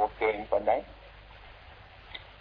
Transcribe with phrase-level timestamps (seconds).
[0.00, 0.72] บกเก่งปานใด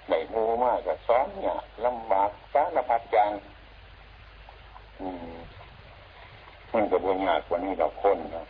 [0.07, 3.31] ไหนมูมากก็ซ้อนเนี่ยลำบากสารพัดอย่าง
[4.99, 5.37] อืม
[6.73, 8.45] มันก็บ่ยากกว่านี้เราคนนะ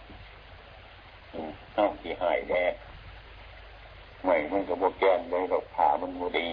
[1.34, 2.64] อืมเอาที่หายแน่
[4.24, 6.48] ไม่มันก็บ่แกนเลยเราผ่ามันบ่ดี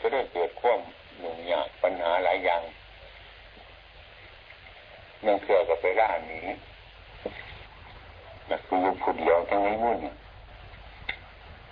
[0.00, 0.80] ก็ได้เกิดความ
[1.22, 2.62] ยุ่งยากปัญหาหลายอย่าง
[5.26, 6.46] ยังเถื่อก็ไปร่านี้
[8.50, 9.98] นักคือผุดเดียวทั้งนี้มุ่น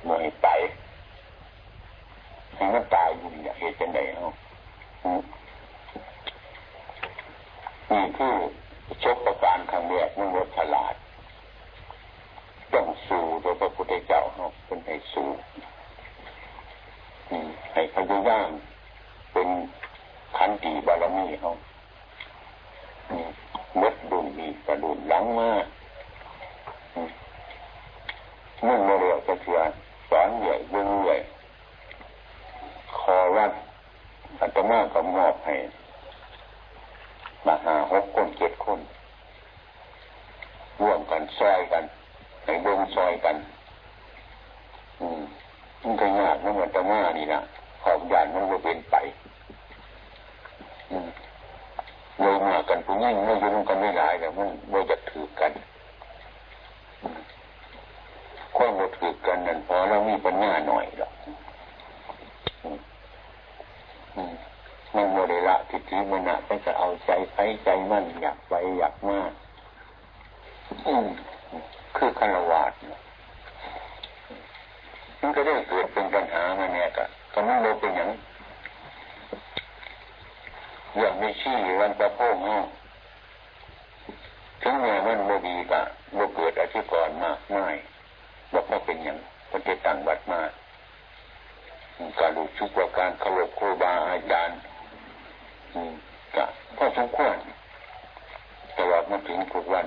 [0.06, 0.48] ไม่ไป
[2.54, 4.34] ให้มันตายอยู่เนี่ยเหตุจังไดเนาะ
[7.90, 8.34] นี่คือ
[9.02, 10.94] ชกประการครั้งแรกมันรถฉลาด
[12.72, 15.28] ต้องสู้โดยพระพุทธเจ้าเนาะเป็นให้สู้
[17.72, 18.48] ให้พยายาม
[19.32, 19.48] เป็น
[20.36, 21.50] ขันติบารมีเขา
[23.78, 25.50] เม็ดดุนมีกระดุนหลังมา
[28.62, 29.60] เมื่อเรียกจะเสีย
[30.10, 31.16] สอนใหญ่เบื้องใหญ่
[32.98, 33.52] คอรัด
[34.40, 35.56] อัตมาก็มอบให้
[37.46, 38.80] มาหาหกคนเจ็ดคน
[40.80, 41.84] ร่วมกันซอยกัน
[42.44, 43.36] ให้เบิ้งซอยกัน
[45.00, 45.20] อืม
[45.82, 47.40] มันก็ยากนะมันจะมานี่นะ
[47.82, 48.96] ขอบยานมันก็เป็นไป
[50.90, 51.08] อืม
[52.20, 55.50] เลยมากันผู้ยิ่งไม่ยุ่งกันไม่หลายแต่มันไม่จะถือกัน
[58.62, 61.12] ความบ่ถือกันนั่นพอเรามีปัญญาหน่อยหรอก
[64.94, 69.30] มันโมเดละทิฏฐิมันอะก็จะเอาใจใช้ใจมั่นอยากไปอยากมาก
[71.96, 72.62] คือคารวะ
[75.20, 78.08] มันก็ได้เกิดเป็นปัญหามาเนี่ยก็ก็มันโลเป็นอย่าง
[80.98, 82.58] อย่างไม่ชี้วันประโพงเนา
[84.62, 85.80] ถึงแม้มันโมดีก็
[86.14, 87.76] โมเกิดอธิกรมากง่าย
[88.52, 89.18] บอกว่าเป็นอย่าง
[89.50, 90.40] ปฏิตังวัดมา
[92.20, 94.58] การดูชุกว่าการเคารพครูบาอาจารย์
[96.34, 96.44] ก็
[96.76, 97.36] พอสมควร
[98.76, 99.86] ตลอดมาถึงทุกวัน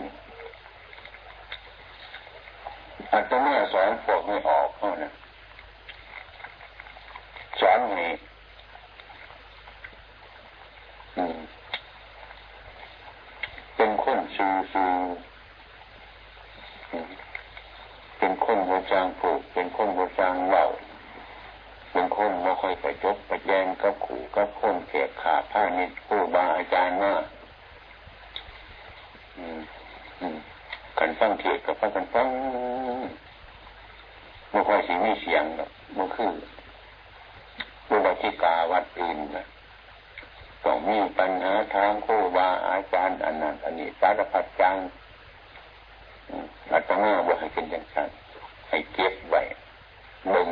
[3.13, 5.12] อันตมาสอนพวกไม่ออกเขานะ
[7.59, 8.03] สอนให้
[13.75, 14.85] เป็นคนสูสู
[18.25, 20.66] เป็นคนโบจางผูกเป็นคนโบจางเล่า
[21.91, 27.13] เป็นคนไม่ค่อยไปจบไปแย่งกับขู่กับคนเกียดขาผ้านิดผู้บาอาจารย์มา
[30.97, 32.28] กันฟังเทียกับฟังกันฟัง
[34.51, 35.44] ไม่ค่อยสิมีเสียง
[35.97, 36.31] มันคือ
[37.89, 39.45] บุรธิกาวัดอื่นนะ
[40.63, 44.78] ต้องมีปัญหาทางคู่บาอาจารย์อันนั้นอันนี้สารพัดจัง
[46.72, 48.09] อาตมาบอกให้เป็นอย่างนั้น
[48.69, 49.41] ให้เก็บไว้
[50.34, 50.50] มึง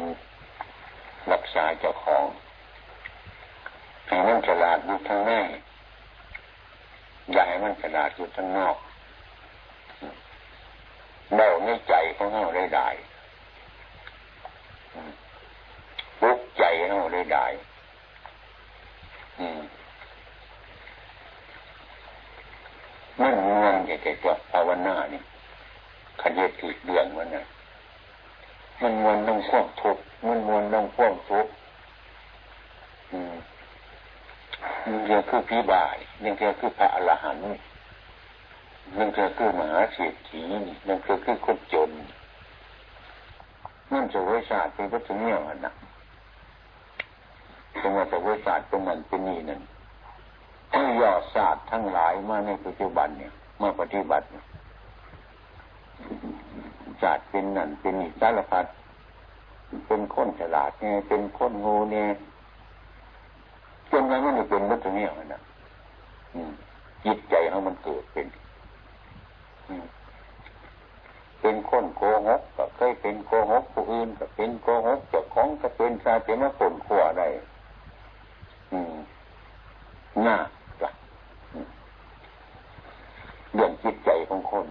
[1.31, 2.23] รักษาเจ้าของ
[4.07, 5.31] ให้มันฉลาดอยู่ทางใน
[7.31, 8.77] อย่าให้มันฉลาดอยู่ทางนอก
[11.35, 12.89] เบาในใจของเราได้ได้
[16.21, 17.45] ลุกใจเราได้ได้
[23.19, 25.21] มันงวงจะจะจบภาวนานี่
[26.21, 27.45] ขันเยติเดือนมันนะ
[28.81, 31.47] มันมวนต้องควบทุกมันมวนต้องควบทุก
[34.85, 37.41] มันเรียกคือพิบายยังเรียกคือพระอรหันต์
[38.97, 40.41] ยังเรียกคือมหาเศรษฐี
[40.87, 41.89] ยังเรียกคือคนจน
[43.91, 45.73] นั่นจะวิชาเป็นวัตถุเนี่ยมันนะ
[47.81, 49.61] ตรงว่าจะวิชาตรงนั้นเป็นนี่นั่น
[50.73, 53.31] ทั้งยอดศาสตร์ทั้งหลายมาในปัจจุบันเนี่ย
[53.61, 54.25] มาปฏิบัติ
[57.01, 58.65] ศาสตร์เป็นนั่นเป็นนี่สารพัด
[59.87, 62.07] เป็นคนฉลาดเนี่ยเป็นคนงูเนี่ย
[63.91, 65.41] จนนั้นมันเป็นวัตถุเนี่ยมันนะ
[67.05, 68.27] จิตใจเขามันเกิดเป็น
[71.41, 77.27] เป็นคนโกหกก็เคยเป็นโกหกผู้อื่นก็เป็นโกหกเจ้าของก็เป็นชาติมาผลขวาได้
[80.23, 80.37] หน้า
[80.81, 80.89] จ้ะ
[83.53, 84.65] เรื่องจิตใจของคน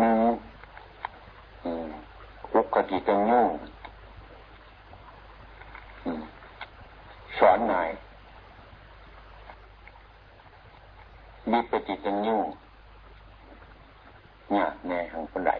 [0.00, 0.10] มี
[2.52, 3.48] อุกติตังยุ่ง
[7.38, 7.90] สอนหนาย
[11.50, 12.44] มีปฏิตังยุ่ง
[14.50, 15.52] เนี่ยแน่ทางคนใด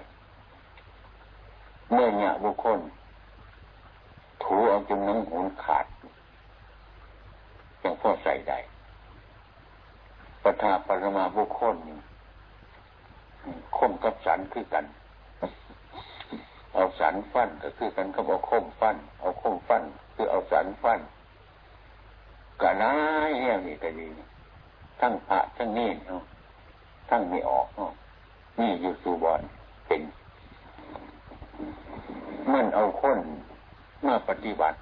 [1.92, 2.78] เมื่อเนี่ยบุคคล
[4.42, 5.86] ถูเอาจนน้ำหูขาด
[7.82, 8.58] ยังพ่อใส่ได้
[10.42, 11.98] ปทาปรมาบุคคลนี่
[13.76, 14.84] คมกับสันคือกัน
[16.74, 19.82] เอาสันฟันก็คือกันเขาบอกคมฟัน เอาคมฟัน
[20.14, 21.00] คือเอาสันฟัน
[22.62, 22.94] กะน้า
[23.28, 24.08] ยเนี่ยนี่ก็ดี
[25.00, 26.22] ทั้งพระทั้งนี่เนาะ
[27.08, 27.92] ทั้งไม่ออกเนาะ
[28.60, 29.40] นี่อยู่สูบอน
[29.86, 30.02] เป็น
[32.52, 33.18] มันเอาคน
[34.06, 34.78] มาปฏิบัติ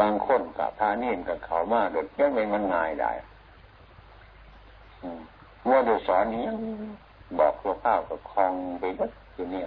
[0.00, 3.12] บางคนกับพาเนียนกับเขามาโดดยังเป็นมันง่ายได้
[5.70, 6.44] ว่าโดยสอนนี้
[7.38, 9.66] บอกตัวข้าวกับคลองไปวัดอยู่เนี่ย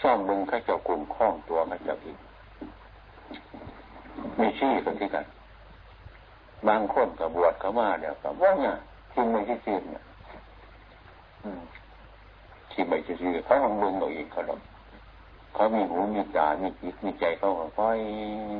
[0.00, 2.18] ซ่อมบึงข้าเจ้ากลุ่มคล้องตัวข้าเจ้าอีก
[4.36, 5.24] ไม่ชี้กันที่กัน
[6.68, 8.74] บางคนกับบวชเขามาเดี๋ยวกับว่าเนี่ย
[9.12, 10.04] ทิ้งไม่ที่ซีเนี่ย
[12.70, 14.60] ที่ไม่ที่ซีเขาลองบึงเอาอีกเขาลอง
[15.54, 17.48] เขามีหูมีตามีจิตมีใจเขา
[17.78, 17.98] ค่อย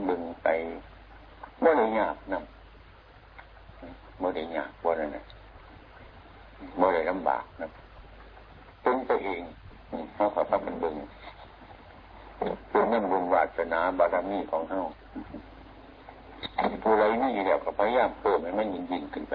[0.08, 0.48] บึงไป
[1.60, 2.42] เมื่อไรยากนะ
[4.18, 5.24] เมื่อไรยากเมื่อไรนะ
[6.76, 7.68] เมื่อไรลำบากนะ
[8.82, 9.42] เป็นตัวเอง
[10.14, 10.96] เขาเขาทำเป็นบึง
[12.70, 14.80] เป็นนั่นบุญวาสนาบารมีของเขา
[16.82, 19.34] ผู้ไรนี่เดียวกับพยายามเพิ่มให้มันยิ่งยิ่งขึ้นไป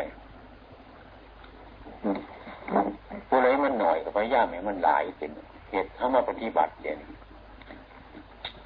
[3.27, 5.31] ผู้ไรมันหน่อยกับพยายามให้มันหลายเป็น
[5.71, 6.99] เหตุเข้ามาปฏิบัติเด่น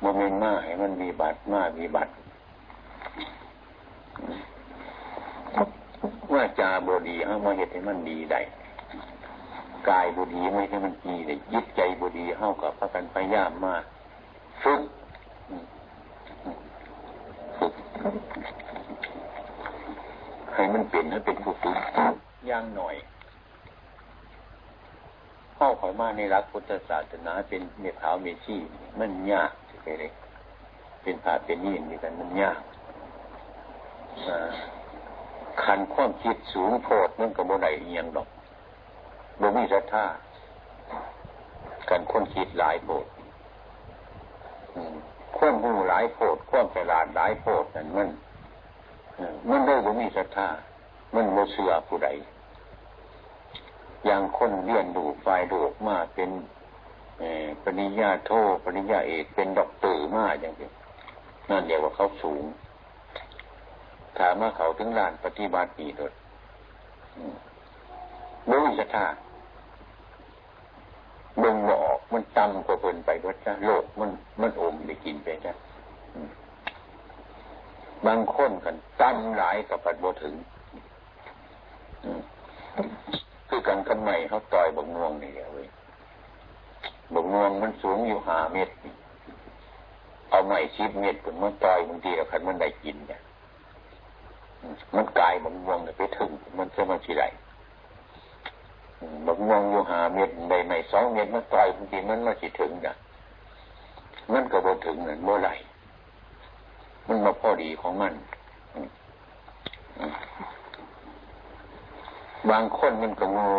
[0.01, 2.11] โมเมนต์มาให้มันมีบัตรมามีบัตร
[6.33, 8.41] ว่าจาบดีเข้ามาเหตุให้มันดีได้
[9.89, 13.75] กายบดีไม่ให้มันดีได้ยึดใจบดีเข้ากับพระกันพยายามมา
[14.63, 14.81] ฝึก
[20.53, 21.77] ให้มันเป็นให้เป็นผู้ฝึก
[22.49, 22.95] ย่างหน่อย
[25.55, 28.55] เข้าข่อยมาในรักพุทธศาสนาเป็นเมตขาวเมชี
[28.99, 29.51] มันยาก
[29.83, 30.11] ไปเลย
[31.01, 32.59] เป็นผาเป็นนี่มีกันมันยาก
[35.63, 38.27] คันความคิดสูงโพดมันกับโมไดเอียงดอก
[39.39, 40.05] บ่มีศรัทธา
[41.89, 43.05] กันคนคิดหลายโพด
[45.37, 48.09] ความหูหลายโพดความฉลาดหลายโพดนั่นมัน
[49.49, 50.49] มันได้บ่มีศรัทธา
[51.15, 52.09] มันโมเสือผู้ใด
[54.05, 56.29] อย่างคนเรียนดูไฟดูออกมาเป็น
[57.63, 58.31] ปริญญาโท
[58.63, 60.69] ปริญญาเอกเป็นด็อกเตอร์มาอย่างนี้
[61.49, 62.43] นั่นเดียวว่าเขาสูง
[64.19, 66.13] ถามว่าเขาถึงลานปฏิบัติดีโดด
[68.49, 69.07] บุญศรัทธา
[71.39, 74.09] เบิ่งบอกมันต่ำกว่าเพิ่นไปว่าจ้ะโลกมัน
[74.41, 75.53] มันอมได้กินไปจ้ะ
[78.05, 80.35] บางคนกันต่ำหลายกับปัดบ่ถึง
[83.49, 85.67] คือกันกันใหม่เขาต่อยบกงวงนี่เว้ย
[87.13, 88.73] บกงวงมันสูงอยู่หาเมตร
[90.29, 93.21] เอาใหม่ชิบเม็ดผมมันต่อยบางทีเราคันมันได้กินเนี่ย
[94.95, 97.23] มันกลายบางงวงไปถึง มันจะมาชีไร
[99.25, 102.95] บางงวงอยู่หาเม็ดในในสองเม็ดมันต่อยบางทีมันมาชีถึงเนี่ย
[104.33, 105.49] มันก็บ่ถึงนั่นเมื่อไร
[107.07, 108.13] มันมาพอดีของมัน
[112.49, 113.49] บางคนมันก็งู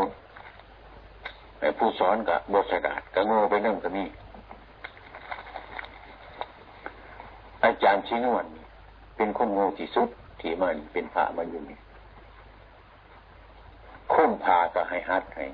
[1.61, 4.05] ไอ้ผู้สอนกับบสดาดก็งูไปนั่งก็มี
[7.65, 8.47] อาจารย์ชินวน
[9.17, 10.09] เป็นคนงูที่สุด
[10.43, 11.79] ที่มันเป็นพระมันอยู่นี่
[14.13, 15.47] คุ้มพาก็ให้ฮัดให้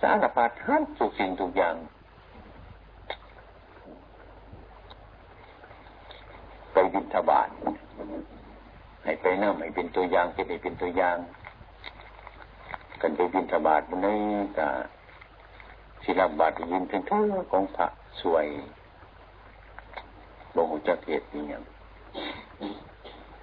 [0.00, 1.74] สารพัดฮัดทุกสิ่งทุกอย่าง
[6.72, 7.48] ไปบิณฑบาต
[9.04, 11.16] ให้ไปนั่งให้เป็นตัวอย่างจะได้เป็นตัวอย่าง
[13.00, 14.20] กันไปบิณฑบาตมันนี้
[14.58, 14.68] ก็
[16.04, 17.20] ศิลบาตยินถึงเท่า
[17.52, 17.86] ของพระ
[18.20, 18.46] สวย
[20.56, 21.62] บ่งจักเหตุนี่ยัง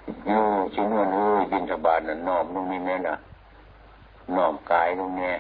[0.05, 0.43] อยู่
[0.73, 3.15] ชินวนเอ้ยบินทบาทน่ะนอมลงนี่แม่น่ะ
[4.35, 5.35] นอมกายลงเนี่ย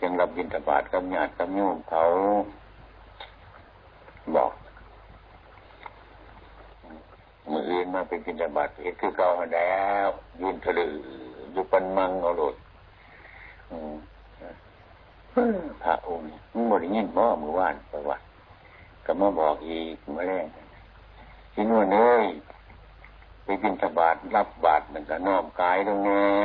[0.00, 2.02] จังรับบินทบาทกับญาติกับโยมเขา
[4.36, 4.52] บอก
[7.50, 9.74] มืออื่นมาเป็นบินทบาทเห็นคือเก่าแล้
[10.06, 10.08] ว
[10.40, 10.88] ยืนทะลื
[11.52, 12.54] อยู่ปันมังเอาโลด
[15.82, 18.24] พระองค์มึงบริยินบ่มือว่านประวัติ
[19.04, 20.46] ก็มาบอกอีกมาแรง
[21.52, 22.26] ที่นู่นเอ้ย
[23.50, 26.36] ไปบินตบาทรับบาทมันก็น้อมกายตรงนี้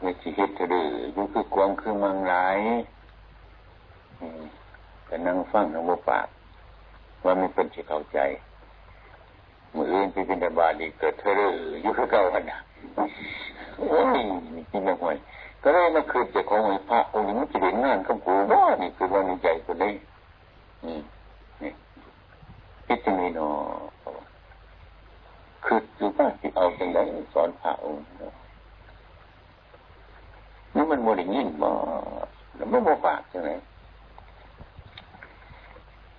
[0.00, 0.86] ไม่ชีฮิตถือ
[1.16, 2.34] ยุคือกวงคือมังไหล
[5.08, 6.26] ก็นั่งฟังทางบปาก
[7.24, 8.18] ว่าไม่เป็นที่เข้าใจ
[9.74, 11.32] มืออื่นไปบินตบาทดีเกิดเธอ
[11.82, 12.58] อยู่คือเก่ากันนะ
[13.76, 14.26] โอ้ยจริง
[14.72, 15.16] จังเลย
[15.62, 19.94] ก็เลยมาคืนจาของพระองค์นี้มันจะเห็นงานของกูว่านี่คือว่าในใจคนนี้
[20.86, 20.98] นี่
[21.62, 21.72] นี่
[22.86, 23.48] พิจารณา
[25.64, 26.98] คืออยู่ว่าที่เอาเป็นไร
[27.34, 28.00] สอนพระองค์
[30.74, 31.70] นี่มันโมได้ยินบ่
[32.56, 33.50] แล้วมันบ่ฝากใช่ไหม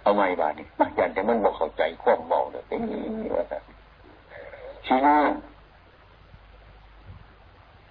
[0.01, 2.79] เอาไม่บาดนี่มาอย่างแต่มันบอกเข้าใจควบบอกเลยเป็น
[3.35, 3.57] ว่าแต่
[4.85, 5.17] ชี้น้า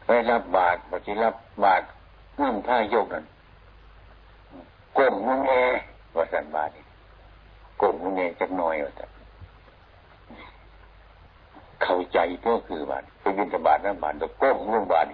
[0.05, 1.85] ไปรับบาตรปฏิรับบาตร
[2.41, 3.25] น้ำท่ายกนั่น
[4.97, 5.53] ก้มมุงแอ
[6.17, 6.85] ว่าสันบาทนี่
[7.81, 9.05] ก้มมุงแอจักหน่อยว่าแต่
[11.83, 15.07] เข้าใจก็คือบาทไปบินบาทน้ำบาทแล้วก้มลงบาท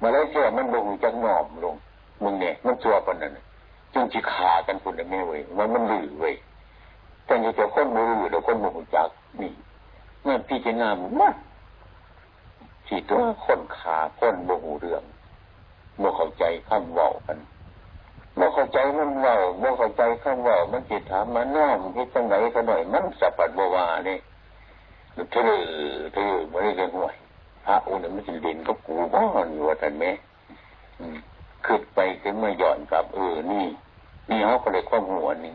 [0.00, 1.74] มาแล้วเชื่อมันลงจักหนอมลง
[2.22, 3.38] มึงเนี่ยมันชัวปนนั้น
[3.92, 6.34] จึงจีขากันคนละแม่เว้ยมันมันดื้อเว้ย
[7.24, 9.08] แต่ยังจะคนมือเดี๋ยวคนมือจัก
[9.40, 9.52] นี่
[10.22, 11.34] เมื่อพี่จะงามมัน
[12.86, 15.02] ที่ตัวคนขาคนโมหูเรื่อง
[15.98, 17.38] โมเข้าใจคำเว่ากัน
[18.36, 24.20] โมเข้าใจมันเว่าโมเข้าใจคำเว่ามันจิตถามมันน้อมที่จังไรกันหน่อยมันสัพพัดบวาเนี่ย
[25.14, 25.24] เธอ
[26.14, 27.14] เธอไม่ได้เรียนห่วย
[27.64, 30.10] พระองค์นั้นมันจะเรียนก็กูบ้านอยู่ว่าท่านแม่
[31.66, 33.66] ขึ้นไปขึ้นมาหย่อนกับ เออ นี่
[34.28, 35.54] นี่เขาก็เลยข้อหัวนี่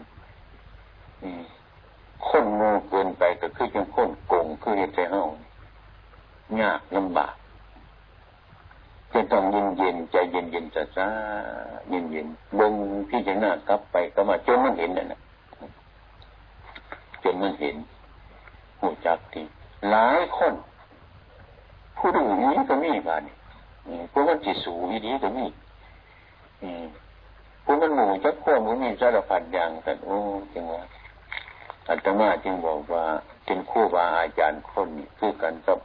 [2.27, 5.21] คนงูเกินไปก็คือจังคนโกงคือเหตุใจเฮา
[6.61, 7.33] ยากลำบาก
[9.13, 11.07] จะต้องเย็นเย็นใจเย็นเย็นซาซา
[11.89, 12.73] เย็นเย็นบง
[13.09, 15.19] พี่จะหน้ากลับไปก็มาจนมันเห็นน่ะนะ
[17.23, 17.75] จนมันเห็น
[18.79, 19.41] หูจักที
[19.91, 20.53] หลายคน
[21.98, 23.36] ผู้ดูนี้ก็มีบ้านี่
[24.12, 25.45] พวกมันจิสูอีนี้ก็มี
[27.63, 30.17] พวกมันหมู่จักพวกมันมีสารพัดอย่างแต่โอ้
[30.53, 30.83] จังว่า
[31.89, 33.03] อาตมาจึงบอกว่า
[33.45, 35.79] เป็นคู่บาอาจารย์คนคือกันกับ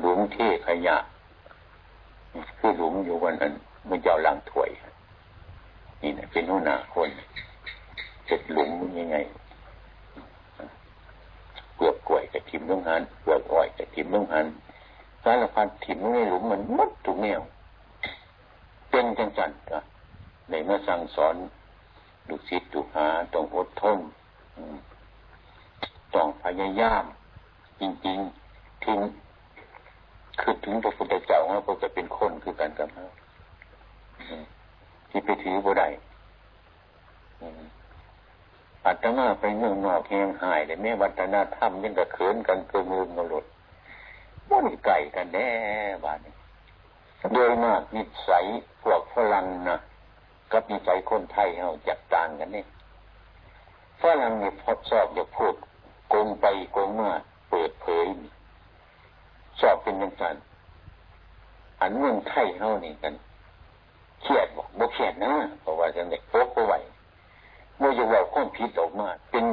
[0.00, 0.96] หลุมเทขยะ
[2.58, 3.52] คือหลุมอยู่วันนั้น
[3.88, 4.70] มันจะเอาลังถวย
[6.02, 7.08] นี่นะเป็นหัวหน้าคน
[8.26, 9.16] เจ็ดหลุมยังไง
[11.78, 14.46] เปลือกกล้วยกับทิมลงหันเปลือกอ้อยกับทิมลงหัน
[15.24, 17.40] สารพัดทิมลงในหลุมมันมัดถูกแนว
[18.90, 19.78] เป็นจังจันก็
[20.50, 21.34] ในเมื่อสั่งสอน
[22.28, 23.98] ลูกศิษย์ลูกหาต้องอดทน
[26.14, 27.04] ต้องพยายาม
[27.80, 28.98] จริงๆถึง
[30.40, 33.06] คือถึงพระพุทธเจ้าว่าจะเป็นคนคือกันกับเขา
[35.10, 35.88] ที่ไปถือบ่ได้
[38.86, 43.44] อาตมาไปเมืองนอกแห่งหายเลยแม่วัฒนธรรมยังกระเขินกันเกินมือมาหลุด
[44.50, 45.50] มันไก่กันแน่
[46.04, 46.18] บ้าน
[47.34, 48.44] โดยมากนิสัย
[48.82, 49.76] พวกฝรั่งนะ
[50.52, 52.64] กับนิสัยคนไทยเราจัดต่างกันนี่
[54.02, 55.54] ฝรั่งเนี่ยพอชอบอยากพูด
[56.08, 57.10] โกงไปโกงมา
[57.50, 58.06] เปิดเผย
[59.60, 60.24] ชอบเป็นยังไง
[61.80, 63.14] อันเมืองไทยเท่านี้กัน
[64.22, 66.74] เครียดบอกบ่เครียดนะเพราะว่าจะเด็กโป๊กไหว
[67.78, 69.44] เมื่อจะว่าข้อผิดออกมา เป็น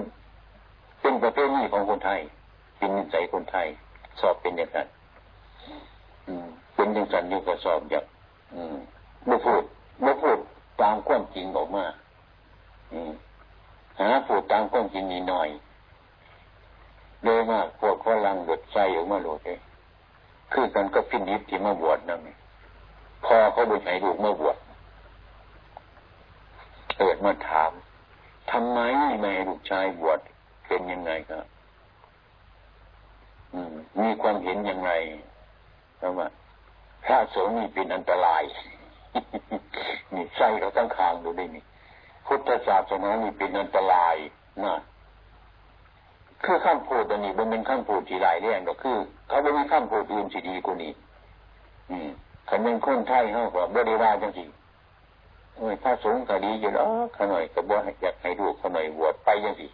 [1.01, 2.19] เป็นประเภทนี้ของคนไทย
[2.77, 3.67] เป็นนิสัยคนไทย
[4.19, 4.87] สอบเป็นอย่างนั้น
[6.75, 8.05] เป็นอย่างนั้นอยู่ก็สอบอย่าง
[9.27, 9.63] บ่พูด
[10.03, 10.37] บ่พูด
[10.81, 11.85] ตามความจริงออกมา
[13.99, 15.49] หาพูดตามความจริงนิดหน่อย
[17.23, 19.59] โดยมากพวกฝรั่งหลดใจออกมาหลดเลย
[20.53, 22.19] คือกันก็พินิจที่มาบวชนั่น
[23.25, 24.57] พอเขาบุญให้ลูกมาบวช
[26.97, 27.71] เกิดมาถาม
[28.51, 30.19] ทำไมไม่ให้ลูกชายบวช
[30.67, 31.45] เป็นยังไงครับ
[34.01, 34.91] มีความเห็นยังไง
[35.97, 36.27] เพราะว่า
[37.05, 38.43] พระสงฆ์นี่เป็นอันตราย
[40.13, 41.63] นี่ใส่เขาตั้งคางดูได้นี่
[42.25, 44.15] พุทธศาสนานี่เป็นอันตราย
[44.65, 44.75] นะ
[46.43, 48.97] คือข้ามพูดอันนี้มันเป็นข้ามพูดที่หลายเรื่องก็คือ
[49.27, 50.91] เขาไม่มีข้ามพูดอื่นที่ดีกว่านี้
[51.89, 52.09] อืม
[52.49, 54.43] คันเป็นคนไทยเขาก็บ่ได้ว่าจังสิ
[55.57, 56.85] โอ้ยถ้าสงฆ์ก็ดีอยู่แล้ว
[57.17, 59.67] ขน่อยก็บ่อยากให้ดูขน่อยบวชไปจังสิ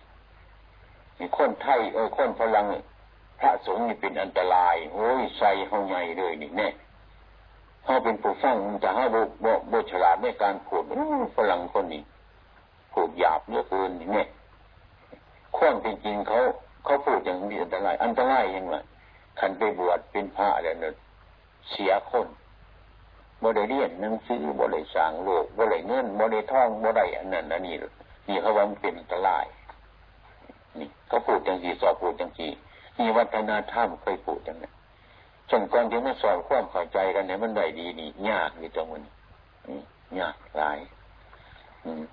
[1.37, 2.65] คนไทยเออคนพลัง
[3.39, 6.69] พระสงฆ์นี่เป็นอันตรายโอ้ยใส่เขาใหญ่เลยนี่แน่
[7.83, 9.29] เขาเป็นผู้ฟังจะให้บุบ
[9.71, 10.83] บุฉลาดในการพูด
[11.35, 12.03] ฝรั่งคนนี้
[12.93, 14.23] พูดหยาบเยอะเกินนี่แน่
[15.57, 16.39] ความจริงเขา
[16.83, 18.75] เขาพูดอย่างมีอันตราย อันตรายยังไง
[19.39, 20.93] ขันไปบวชเป็นพระอะไรเนี่ย
[21.69, 22.27] เสียคน
[23.41, 27.75] บ่ได้เรียนหนังสือบ่ได้สร้างโลกบ่ได้เงินบ่ได้ท่องบ่ได้อันนั้นอันนี้
[28.27, 29.45] นี่เขาว่ามันเป็นอันตราย
[30.79, 32.47] นี่เขาพูดจังสีสอบพูดจังสี
[32.97, 34.73] นี่วัฒนธรรมเคยพูดจังนั้น
[35.49, 39.11] จนก่อนที่มาสอนความเข้าใจกันเนี่ยมันได้ดีนี่ยากนี่ตรงนี้
[40.19, 40.79] ยากหลาย
[41.85, 42.03] อืม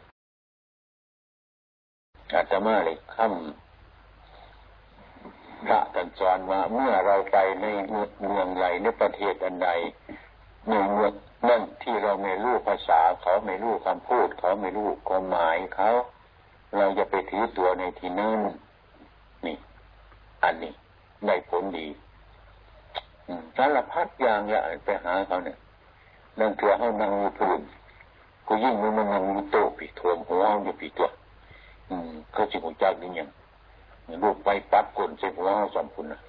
[2.34, 3.26] อาตมาเลยคำ
[5.66, 9.70] พระท่านสอนว่าเมื่อเราไปในเมืองใดในประเทศอันใด
[10.66, 11.12] ในเมือง
[11.48, 15.90] นั่นที่เราไม่รู้ภาษาเขาไม่รู้คำพูด เขาไม่รู้ความหมายเขา
[16.76, 18.40] เราจะไปถือตัวในที่นั่น
[19.46, 19.56] นี่
[20.44, 20.72] อันนี้
[21.26, 21.86] ได้ผลดี
[23.56, 25.58] สารพัดอย่างอย่าไปหาเขาเนี่ย
[26.38, 27.60] นั่งเถื่อเขานั่งอยู่พื้น
[28.46, 31.08] กูยิ่งมันมันนั่งอยู่โต๊ะปีทวมหัวอยู่ปีตัว
[31.90, 33.28] อืมเขาจิหัวใจนี่ยัง
[34.22, 36.20] ลูกไปปัดกลนใส่หัวเขาสองคนนะ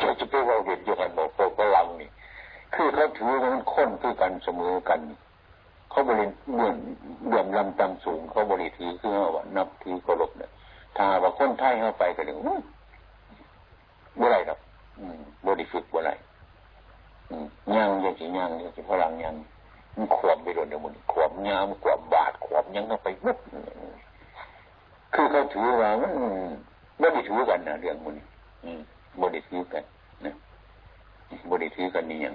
[0.00, 2.08] จะจะไปว่าเห็นอยู่กันบอกโปกลังนี่
[2.74, 5.00] คือเขาถือมันค้นคือกันเสมอกัน
[5.90, 6.72] เขาบริเบื่อ
[7.28, 10.50] เบื่อลำตังสูง เขาบริถือคือว่านับถือเคารพเนี่ย
[10.96, 12.38] ถ้าว่าคนไทยเข้าไปก็ถึง
[14.20, 14.58] บ่ไรหรอก
[15.46, 16.10] บริฝึกบ่ไร
[17.74, 19.34] ย่างอย่างที่ย่างอย่างที่พลังย่าง
[19.96, 23.38] มันขวบไปโดนเดี๋ยวมันขวบยามขวบบาดขวบยังเข้าไปปุ๊บ
[25.14, 26.12] คือเขาถือว่ามัน
[27.00, 28.16] บริถือกันนะเรื่องมัน
[29.20, 29.82] บริถือกัน
[30.24, 30.34] นะ
[31.50, 32.34] บริถือกันนี่ยัง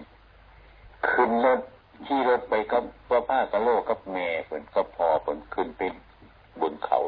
[1.09, 1.59] ขึ้นรถ
[2.05, 5.81] ขี่รถไปกับพ่อผ้ากะโลกับแม่เพิ่นก็พอเพิ่นขึ้นไป
[6.61, 6.99] บนเขา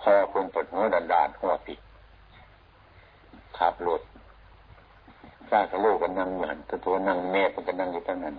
[0.00, 1.80] พอเพิ่นปวดหัวดันดานหัวติด
[3.58, 4.02] ขับรถ
[5.48, 8.34] ข้ากะโลกันนั่งอยู่หันตัวนั่งแม่เพิ่นก็นั่งอยู่ตั้งนั้น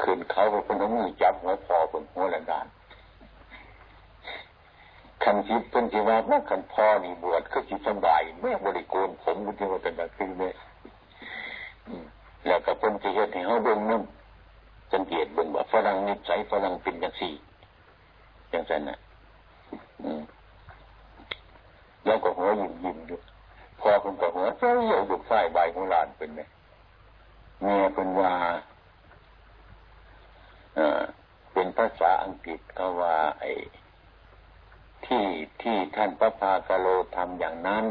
[0.00, 2.66] ขึ้นเขาเพิ่นเอามือจับหัวพอเพิ่นหัวดันดาน
[5.22, 10.54] คันจิตเป็นที่ว่าเมื่อคันพ่อนี่บวชก็จิตสบายไม่บริโกนผมบุญที่ว่าเป็นแบบนี้เลย
[12.46, 14.02] แล้วก็เป็นที่เหตุให้เขาเบิ่งนั่น
[14.92, 17.34] สังเกตเบิ่งว่าฝรั่งนิสัยฝรั่งเป็นอย่างสี่
[18.50, 18.98] อย่างนั้นน่ะ
[22.04, 23.18] แล้วก็หัวยิ้มยิ้มอยู่
[23.80, 26.40] พอคนกับหัวเจ้าเยี่ยวดุไส้ใบของหลานเป็นไง
[27.62, 28.32] เมียเป็นว่า
[31.52, 33.50] เป็นภาษาอังกฤษก็ว่า ไอ้
[35.06, 35.24] ที่
[35.62, 37.86] ที่ท่านพระพากะโลทำอย่างนั้น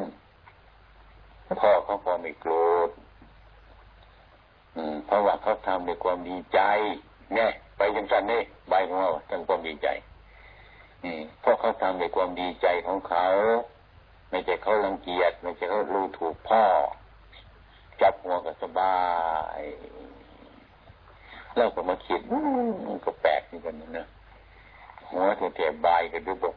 [1.61, 2.53] พ่อเขาพอไม่โกร
[2.87, 2.89] ธ
[5.05, 6.59] เพราะว่าเขาทำด้วยความดีใจ
[7.33, 9.87] เนี่ยไปยังสันนี่ใบของเราทั้งความดีใจ
[11.41, 13.27] เพราะเขาทำด้วยความดีใจของเขา
[14.29, 16.63] ไม่ใช่เขารังเกียจไม่ใช่เขารู้ถูกพ่อ
[18.01, 18.99] จับหัวก็สบา
[19.59, 19.61] ย
[21.55, 22.21] แล้วก็มาคิด
[22.85, 24.07] มันก็แปลกเหมือนกันนะ
[25.09, 26.55] หัวแถวๆบายก็ดูแบอก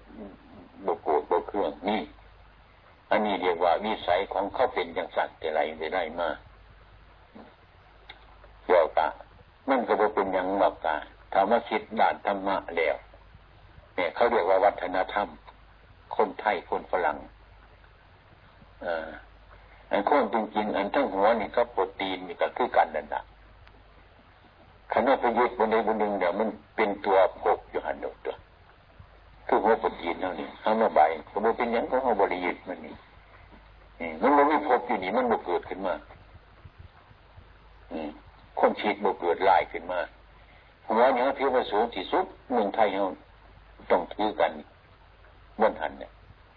[0.86, 2.02] บกโกรธบกเครื่องนี่
[3.10, 6.28] อันนี้เรียกว่าวิสัยของเขาเป็นอย่างสัตว์แต่ไรได้ได้มา
[8.70, 9.10] กี่ยวกับ
[9.68, 10.96] มันก็บเป็นอย่างหลักกา
[11.32, 12.96] ธรรมคิดด่านธรรมะแล้ว
[13.94, 15.28] เนี่ยเขาเรียกว่าวัฒนธรรม
[16.16, 17.18] คนไทยคนฝรั่ง
[18.84, 19.08] อ่า
[19.90, 23.22] อันคนจริงๆอันทั้งหัวนี่ก็โปรตีนนี่ก็คือกันนั่นแหละ
[24.92, 28.36] ขณะประยุทธ์บนใดบนหนึ่งเดี๋ยวมันเป็นตัวพกอยู่หันดตัว
[29.46, 31.00] คือหัวโปฏินเท่านี้ข้างนอกใบ
[31.32, 32.94] สมมติเป็นอย่างของเขาบริยุทธ์มันนี่
[34.22, 35.94] มันไม่พบอยู่นี่มันบ่เกิดขึ้นมา
[38.60, 40.00] คนฉีดบ่เกิดลายขึ้นมา
[40.88, 43.06] หัวเนี่ยถือว่าสูงที่สุดเมืองไทยเรา
[43.90, 44.52] ต้องถือกัน
[45.60, 46.12] บนหันเนี่ย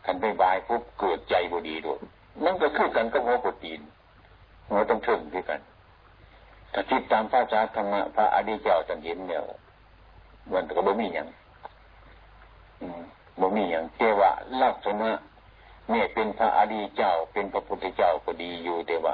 [0.05, 1.99] ขันไปบายปุ๊บเกิดใจบดีด้วย
[2.43, 3.81] มันก็คือกันกับหัวปฏิน
[4.69, 5.59] หัวต้องถึงด้วยกัน
[6.73, 9.41] ถ้าคิดตามภาษาธรรมะพระอดีเจ้าจันเห็นเนี่ย
[10.53, 11.27] มันก็บ่มีอย่าง
[13.39, 15.11] บ่มีอย่างเทว่าลักษณะ
[15.89, 19.13] เนี่ยเป็นพระอดีเจ้าเป็นพระพุทธเจ้าก็ดีอยู่แต่ว่า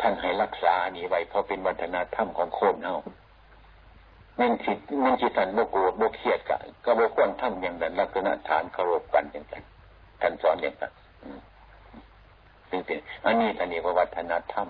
[0.00, 2.96] ท่านให้รักษานี้ไว้เพราะเป็นวัฒนธรรมของคนเฮา
[4.38, 9.64] มันจิตมันจิตสันโบโกรธโบเครียดกันก็โบควรทำอย่างนั้นลักษณะฐานเคารพกันอย่างนั้น
[10.20, 10.92] ท่านสอนอย่างนั้น
[12.70, 14.68] จริงๆอันนี้ท่านเรียกว่าวัฒนธรรม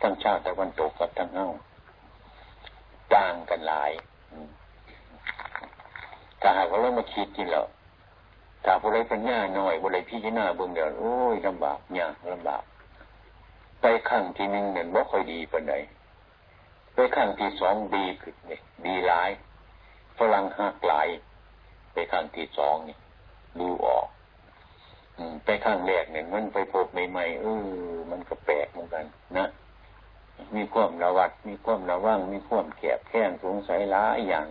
[0.00, 1.48] ทั้งชาติตะวันตกกับทั้งเฮา
[3.14, 3.90] ต่างกันหลาย
[6.40, 7.66] ถ้าหากว่าเรามาคิดจริงแล้ว
[8.64, 12.62] ถ้าผู้ใดปัญญาหน่อยผู้ใดพิจารณาเบิ่งเดียวโอ้ยลำบากยากลำบาก
[13.86, 15.74] ไปขั้งที่หนึ่งเนี่ยบ่ค่อยดีปานใด
[16.94, 19.30] ไปขั้งที่สองดีขึ้นเนี่ยดีหลาย
[20.18, 21.08] ฝรั่งหักหลาย
[21.92, 22.96] ไปขั้งที่สองนี่
[23.60, 24.06] ดูออก
[25.44, 27.46] ไปข้างแรกเนี่ยมันไปพบใหม่ๆเอ
[27.92, 29.04] อมันก็แปลกเหมือนกัน
[29.36, 29.46] นะ
[30.56, 34.46] มีความระวัด มีความระวัง มีความแคบแค้นสงสัยหลายอย่าง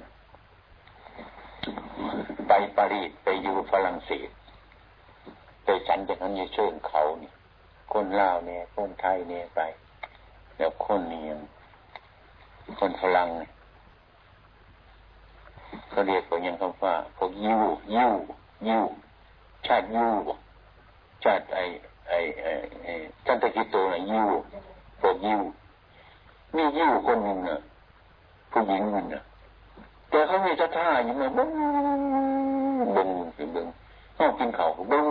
[2.47, 4.29] ไปปารีสไปอยู่ฝรั่งเศส
[5.63, 7.31] ไปฉันจากนั้นจะเชิญเขานี่
[7.91, 9.61] คนลาวเนี่ย คนไทยเนี่ยไป
[10.57, 11.37] แล้วคนเนียง
[12.79, 13.29] คนฝรั่ง
[15.89, 17.55] เขาเรียกว่ายังคำว่าพวกยู
[17.95, 18.07] ยู
[18.67, 18.79] ยู
[19.67, 20.07] ชาติยู
[21.23, 21.59] ชาติไอ
[22.09, 22.47] ไอไอ
[22.83, 22.87] ไอ
[23.25, 24.21] ท่านตะกิโตนะยู
[25.01, 25.35] พวกยู
[26.55, 27.57] มียู่คนหนึ่งนะ
[28.51, 29.21] ผู้หญิงนั่นนะ
[30.09, 31.49] แต่เขามีท่าท่าอย่างนี้บึ้ง
[32.95, 33.67] บึ้งคือบึ้ง
[34.17, 35.05] ห้องกินเขาบึ้ง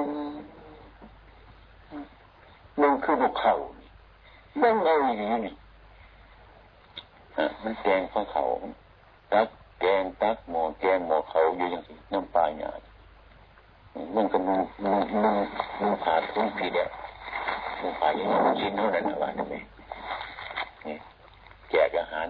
[2.81, 3.55] มันคือบุกเขา
[4.61, 5.53] มันเอาอย่างนี้
[7.63, 8.45] มันแกงของเขา
[9.33, 9.49] ตัก
[9.81, 12.81] แกงตักหมอแกงหมอเขาอยู่อย่างนี้น้ำปลาหยาด
[14.15, 15.37] มันก็มึงมึงมึง
[15.81, 16.89] มึงขาดทุนผิดอะ
[17.81, 19.63] มึงขาดอย่างนี้ชิ้นเท่านั้นละวันนี้
[20.87, 20.97] นี่
[21.71, 22.27] แจกอาหาร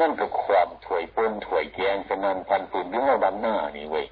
[0.00, 4.06] นั่นก็ความถวยปนถวยแกงสนันพันปืนยุ่งระดับหน้านี่เว้ย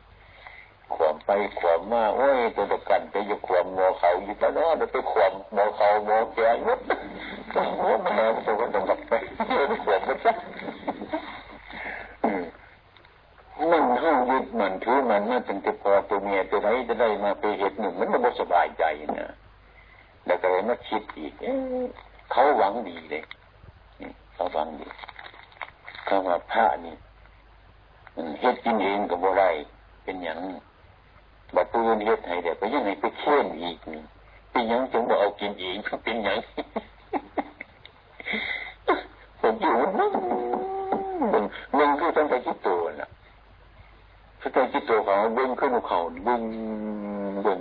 [0.95, 6.81] ขวามาขวามาโอ้ยตัวกันไปอยู่ขวมโมเขาอยู่ตลอดไปขวมโมเขาโมแก่ยุด
[7.53, 9.13] โอ้โหแม่ตัวก็ต้องกลับไป
[9.69, 10.33] ไปขวมมันซะ
[13.71, 18.85] มันห้ายึดมันถือมันมาเป็นตัวพอตัวเมียตัวไหนจะได้มาไปเหตุหนึ่ง มันไม่สบายใจ
[19.21, 19.31] นะ
[20.27, 21.33] แล้วก็เลยมาคิดอีก
[22.31, 23.23] เขาหวังดีเลย
[24.35, 24.87] เขาหวังดี
[26.07, 26.95] เขาว่าพระนี่
[28.41, 29.45] เฮ็ดกินเองกับบ่ไร
[30.05, 30.39] เป็นอย่าง
[31.55, 33.77] บัดปืนเฮ็ดให้เดี๋ยวไปยังไงไปเชื่อมอีก
[34.51, 36.39] เป็นย่างจึงบอกเอากินเองเป็นย่าง
[39.41, 40.13] ผมอยู่นั่ง
[41.77, 43.09] มึงคือตั้งใจคิดตัวน่ะ
[44.41, 46.43] ตั้งใจคิดตัวของเบิ้งขึ้นเขาเบิ้ง
[47.43, 47.59] เบิ้ง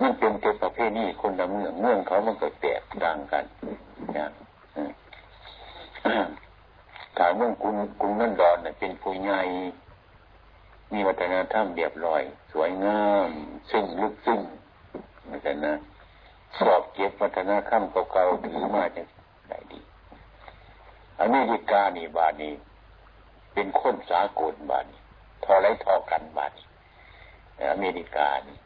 [0.00, 3.44] มันเป็นเกี่ยวกับเพศนี้คนละเมืองเมืองเขามันก็แตกต่างกัน
[4.16, 4.26] นะ
[7.16, 9.40] ถามเมืองกรุงกรุงนั่นดอนเนี่ยเป็นผู้ใหญ่
[10.94, 13.28] มีวัฒนธรรมเรียบร้อย สวยงาม
[13.70, 14.40] ซึ่งลึกซึ้ง
[15.28, 15.74] นะจ๊ะนะ
[16.58, 19.02] สอบเก็บวัฒนธรรมเก่าๆถือมาจะ
[19.48, 19.80] ได้ดี
[21.20, 22.52] อเมริกานี่บาดนี้
[23.54, 25.00] เป็นคนสากลบาดนี้
[25.44, 26.66] ทอไรทอกันบาดนี้
[27.72, 28.58] อเมริกานี่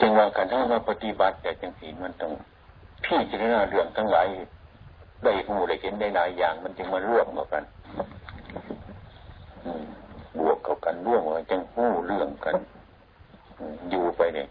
[0.00, 2.32] จึงว่าการถ้าเราปฏิบัติแต่จังสีมันต้อง
[3.04, 4.26] พี่จะได้เรื่องทั้งหลาย
[5.24, 7.64] ได้หูได้เห็นได้หลายอย่าง มันจึงมาร่วมกัน
[10.38, 12.56] บวกเข้ากัน ร่วมกันจึงหู้เรื่องกัน
[13.90, 14.48] อยู่ไปเนี่ย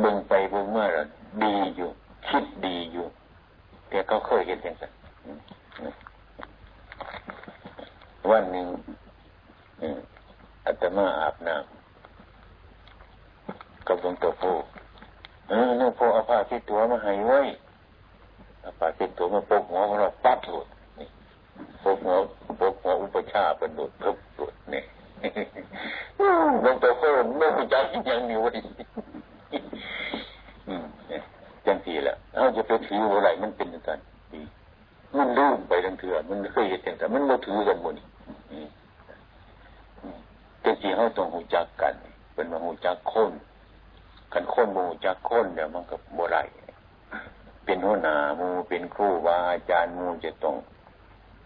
[0.00, 1.06] เบิ่งไปเบิ่งมาแล้ว
[1.42, 1.88] ดีอยู่
[2.26, 3.06] คิดดีอยู่
[3.88, 4.92] แต่เขาเคยเห็นอย่างนั้น
[8.30, 8.66] วันหนึ่ง
[10.64, 14.52] อาตมาอาบน้ำกับหลวงตาพู
[15.48, 17.40] เออหลวงพ่อเอาผ้าที่ตัวมาให้ไว้
[18.60, 20.66] เอาผ้าที่ตัวมาปกหัวของเราปั๊บหลุด
[21.84, 22.16] ปกหัว
[22.60, 24.82] ปกหัวอุปชาเป็นหลุดเพิ่มหลุดนี่
[26.62, 28.56] หลวงตาพูไม่รู้จักยังมีวัน
[31.66, 33.98] จังทีละเอาจะไปถืออะไรมันเป็นกัน
[34.32, 34.40] ดี
[35.16, 37.94] มันลืมไปทั้งเถื่อมันเคยเห็นแต่มันมาถือกันหมด
[40.64, 41.94] จังทีเขาต้องหูจักกัน
[42.34, 43.32] เป็นมาหูจักคน
[44.32, 46.38] กันคนมูจักคนเดี๋ยวมันก็บ่ไร
[47.64, 50.56] เป็นหัวหน้ามูเป็นครูวาอาจารย์มูจะต้อง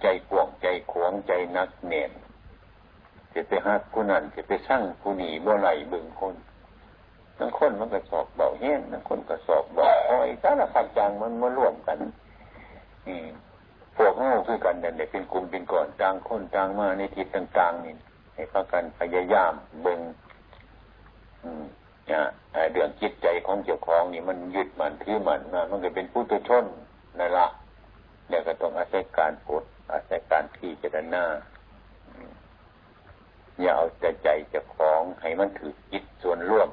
[0.05, 2.13] ใจกวงใจขวงใจนักเน่น
[3.35, 6.35] จะไปหักผู้นั้นจะไปสร้างผู้หนีบ่ไรเบิ่งคน
[7.37, 11.99] ทั้งคนมันก็สอบเบาเฮี้ยนทั้งคนก็สอบเบาอ้อยสารพัดจังมันมาร่วมกัน
[13.07, 13.27] อืม
[13.97, 17.95] พวกเงาคือกันเนี่ยเป็นกลุ่มเป็นก่อนจางคนจางมาในทิศต่างๆนี่
[18.35, 20.01] ให้พากันพยายามเบิ่ง
[21.43, 21.65] อืม
[22.73, 26.65] เรื่องจิตใจของเจ้าของนี่มันยึดมันถือมันมามันก็เป็นผู้ตุชน
[27.19, 27.47] นั่นละ
[28.29, 31.25] เดี๋ยวก็ต้องอาศัยการปดอาศัยการที่เจรณา
[33.61, 36.69] อย่าเอาใจใจจ้าของให้มันถือจิตส่วนร่วม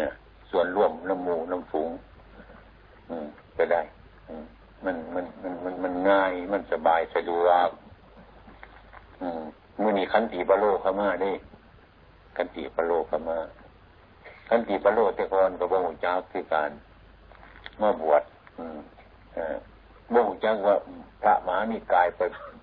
[0.00, 0.08] นะ
[0.50, 1.90] ส่วนร่วมน้ำมูน้ำฝูง
[3.08, 3.82] อืมก็ได้
[4.84, 7.68] มันมันมันมันมันง่ายมันสบายสะดวก
[9.80, 11.30] มือนี่ขันติบาโลเข้ามาได้
[12.36, 13.38] ขันติบาโลเข้ามา
[14.48, 16.70] ขันติปโลเตกรกับบ่หูจักคือการ
[17.82, 18.22] มาบวช
[18.58, 18.78] อืม
[19.36, 19.56] อ่า
[20.12, 20.76] บ่หูจักว่า
[21.22, 22.20] พระมหานิกายไป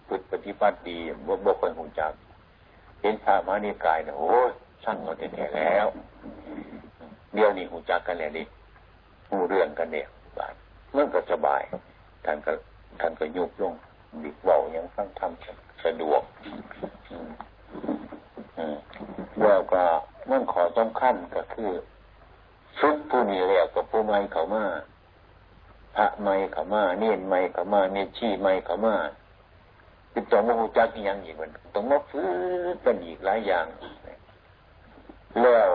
[0.08, 2.14] ฝึกปฏิบัติดีบ่บ่คนหูจัก
[3.02, 4.32] เห็นพระมหานิกายเนี่ยโอ้
[4.84, 5.86] ช่างเอาแท้แล้ว
[7.34, 8.44] เดี๋ยวนี้หูจักกันแล้วดิ
[9.30, 10.54] หูเรื่องกันเนี่ยบาด
[10.96, 11.62] มันก็สบาย
[12.26, 12.52] ท่านก็
[13.00, 13.74] ท่านก็ยุบลง
[14.24, 16.22] ดิบเบาอยังฟังทำสะดวก
[19.42, 19.84] แล้วก็
[20.30, 21.72] มันขอสำคัญก็คือ
[22.80, 24.66] ชุดผู้มีแล้วกับผู้ไม่เขามา
[25.96, 28.96] พระไม่ขามาเนียนไม่ขามาเนชี่ไม่ขามา
[30.14, 32.28] ติดต่อมาหูจักยังอีกมันต้องมาฟื้
[32.74, 33.66] นกันอีกหลายอย่าง
[35.42, 35.72] แล้ว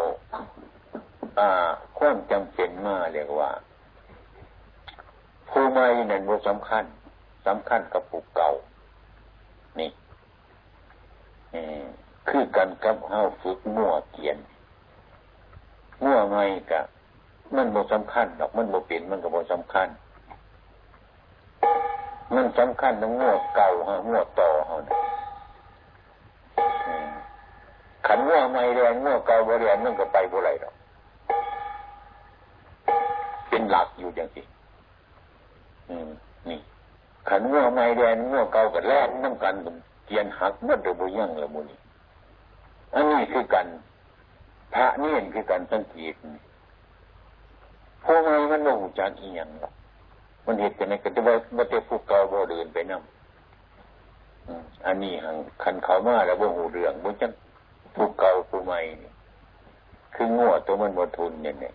[1.39, 1.51] อ่า
[1.99, 3.51] ความจำเป็นมาเรียกว่า
[5.49, 6.85] ผู้ไม่นั่นบ่สำคัญ
[7.47, 8.51] สำคัญกับผู้เก่า
[9.79, 9.91] นี่
[11.55, 11.83] อืม
[12.29, 14.39] คือกันกับเฮาฝึกมั่วเกียน
[16.05, 16.39] มั่วไง
[16.71, 16.81] กะ
[17.57, 19.89] มันบ่สำคัญดอกมันบ่เปลี่ยนมันก็บ่สำคัญ
[22.35, 24.79] มันสำคัญทั้งมั่วเก่าฮะมั่วต่อฮะ
[28.07, 30.75] ขันมั่วไม่แรงมั่วเก่าบ่แรงมันก็ไปบ่ไรดอก
[33.49, 34.47] เป็นหลักอยู่อย่างนี้
[36.49, 36.61] นี่
[37.29, 39.55] ขันมั่วไม่แรงมั่วเก่ากับแรกน้ำกัน
[40.07, 41.79] เกียนหักเมื่อเดือบยั่งละมุนี่
[42.95, 43.67] อันนี้คือกัน
[44.75, 46.15] พระนี่คือการสังเกต
[48.05, 49.73] พวกไงมันลงจากอีหยังหรอก
[50.51, 53.03] มันเหตุจะไหนก็จะว่าว่าจะผูกเก่าบ่เดินไปนั่ง
[54.87, 57.33] อันนี้หังคันเขามาแล้วบ่หูเรื่องบ่จัง
[57.95, 58.79] ผู้เก่าผู้ใหม่
[60.15, 61.75] คืองัวตัวมันบ่ทุนเนี่ยเนี่ย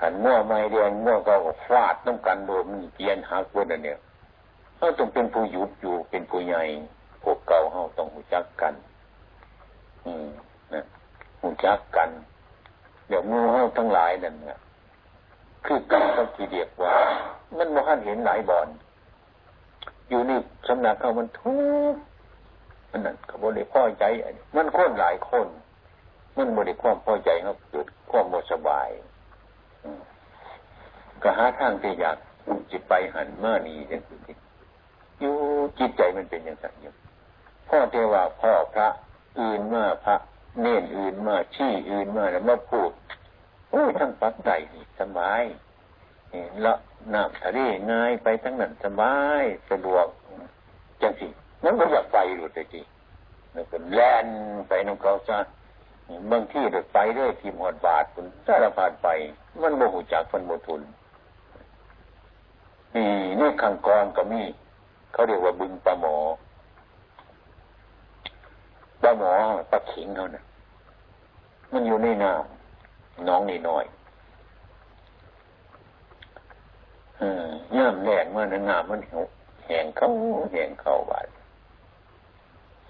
[0.00, 3.98] ขันงัวใหม่เรียนงัวเก่าก็ฟาดน้ำกันโดนมันเกียนหักบนอันเนี่ย
[4.76, 6.62] เขาต้องเป็นผู้หยุดอยู่เป็นผู้ใหญ่
[7.22, 8.74] พวกเก่าเขาต้องหูจักกัน
[10.04, 10.28] อืม
[10.72, 10.84] นะ
[11.40, 12.10] หูจักกัน
[13.08, 14.58] เดี๋ยวงูเขาทั้งหลายนั่นเนี่ย
[15.66, 16.96] คือกันก็ที่เรียกว่า
[17.58, 18.68] มันบ่ทันเห็นหลายบอน
[20.08, 21.56] อยู่นี่สำนักเขามันทุ
[21.92, 21.94] ก
[22.90, 25.46] มันนั่นเขาบ่ได้พอใจอันนี้มันคนหลายคน
[26.36, 28.88] มันบ่ได้ความพอใจเขาเกิดความสบาย
[31.22, 32.16] ก็หาทางที่อยาก
[32.70, 34.36] จิตไปหันเมานี่จังซี่
[35.20, 35.34] อยู่
[35.78, 36.92] จิตใจมันเป็นอย่างไรอยู่
[37.68, 38.88] พ่อเทวาพ่อพระ
[39.40, 40.16] อื่นมาพระ
[40.60, 42.90] เน่นอื่นมาชี้อื่นมาแล้วมาพูด
[43.76, 45.42] โอ้ทั้งปักใจนี่สบาย
[46.64, 46.74] ละ
[47.14, 47.58] น้ำทะเล
[47.90, 50.06] ง่ายไปทั้งนั้นสบายสะดวก
[51.02, 51.26] จังสิ
[51.64, 52.82] มันก็อยากไปหลุดเลยจี
[53.52, 54.28] แล้วก็แล่น
[54.68, 55.38] ไปน้องเขาซะ
[56.30, 59.08] บางที่เดินไปด้วยทีมหอดบาทคุณสารพัดไป
[59.62, 60.82] มันโมหูจักมันโมทุน
[62.94, 63.10] นี่
[63.40, 64.42] นี่ขังกรก็มี
[65.12, 66.16] เขาเรียกว่าบึงปลาหมอ
[69.02, 69.32] ปลาหมอ
[69.70, 70.44] ปลาขิงเขาเนะ่ย
[71.72, 72.55] มันอยู่ในน้ำ
[73.28, 73.84] น้องนี่น้อย
[77.76, 79.00] ย่ามแรงมันน้ำมัน
[79.64, 80.08] แห้งเขา
[80.52, 81.26] แห้งเขาบาด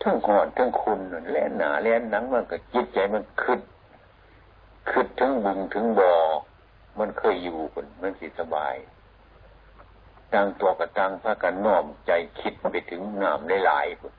[0.03, 3.61] ทั้งหอนทั้งคุณแล่นหนาแล่นหนังมันก็จิตใจมันคึด
[4.91, 6.15] คึดถึงบึงถึงบ่อ
[6.99, 8.75] มันเคยอยู่คนมันสิสบาย
[10.33, 14.13] ต่างตัวกับต่างพากันน้อมใจคิดไปถึงน้ำได้หลายคน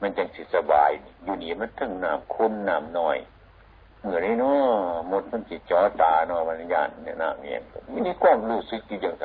[0.00, 0.90] มันจังสิสบาย
[1.24, 3.16] อยู่นี่มันทั้งน้ำคุณน้ำน้อย
[4.02, 7.58] เหมือนไอ้นาะหมดมันจิตจ่อตาเนาะมันยานเนี่ยน้ำเนี่ย
[7.92, 9.24] มันนี่ความรู้สึกที่ยังไง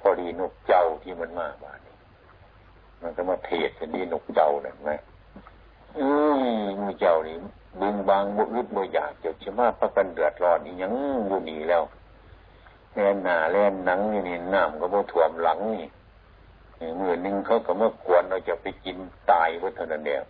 [0.00, 1.94] พอดีนกเจ้าที่มันมาบ้านนี้
[3.02, 4.90] มันก็มาเทศกันดีนกเจ้านั่นไหม
[5.98, 6.06] อื
[6.40, 7.36] มมือเจ้านี่
[7.80, 10.92] บึงบางบุรุษบ่อยากเจ้าชะมาพักกันเดือดร้อนอีกยัง
[11.28, 11.82] อยู่นี่แล้ว
[12.94, 15.86] แล่นหนาแล่นหนังนี่นี่น้ำก็บ่ถ่วมหลังนี่
[16.96, 18.96] เมือหนึ่งเขาก็มากวนเราจะไปกิน
[19.30, 20.24] ตายวัฒนเดียว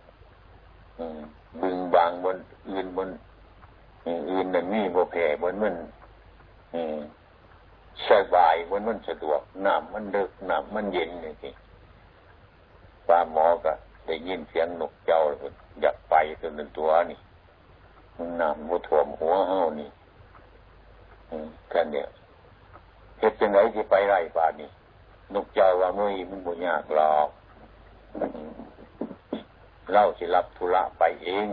[1.61, 2.37] บึงบางบน
[2.69, 3.09] อื่นบน
[4.29, 5.75] อื่นนั่นนี่บ่แผ่บนมัน
[8.09, 11.49] สบายบนมันสะดวกน้ำมันเดึกน้ำมันเย็นนี่สิ
[13.07, 13.71] ปลาหมอก็
[14.05, 15.19] ได้ยินเสียงนกเจ้า
[15.81, 17.19] อยากไปตัวหนึ่งตัวนี่
[18.41, 19.89] น้ำบ่ท่วมหัวเฮานี่
[21.69, 22.03] แค่นี้
[23.19, 24.69] เหตุจังไหนที่ไปไร่ป่านี่
[25.33, 27.29] นกเจ้าว่ามือมันบ่ยากหรอก
[29.91, 31.47] เล่าสิรับธุระไปเอง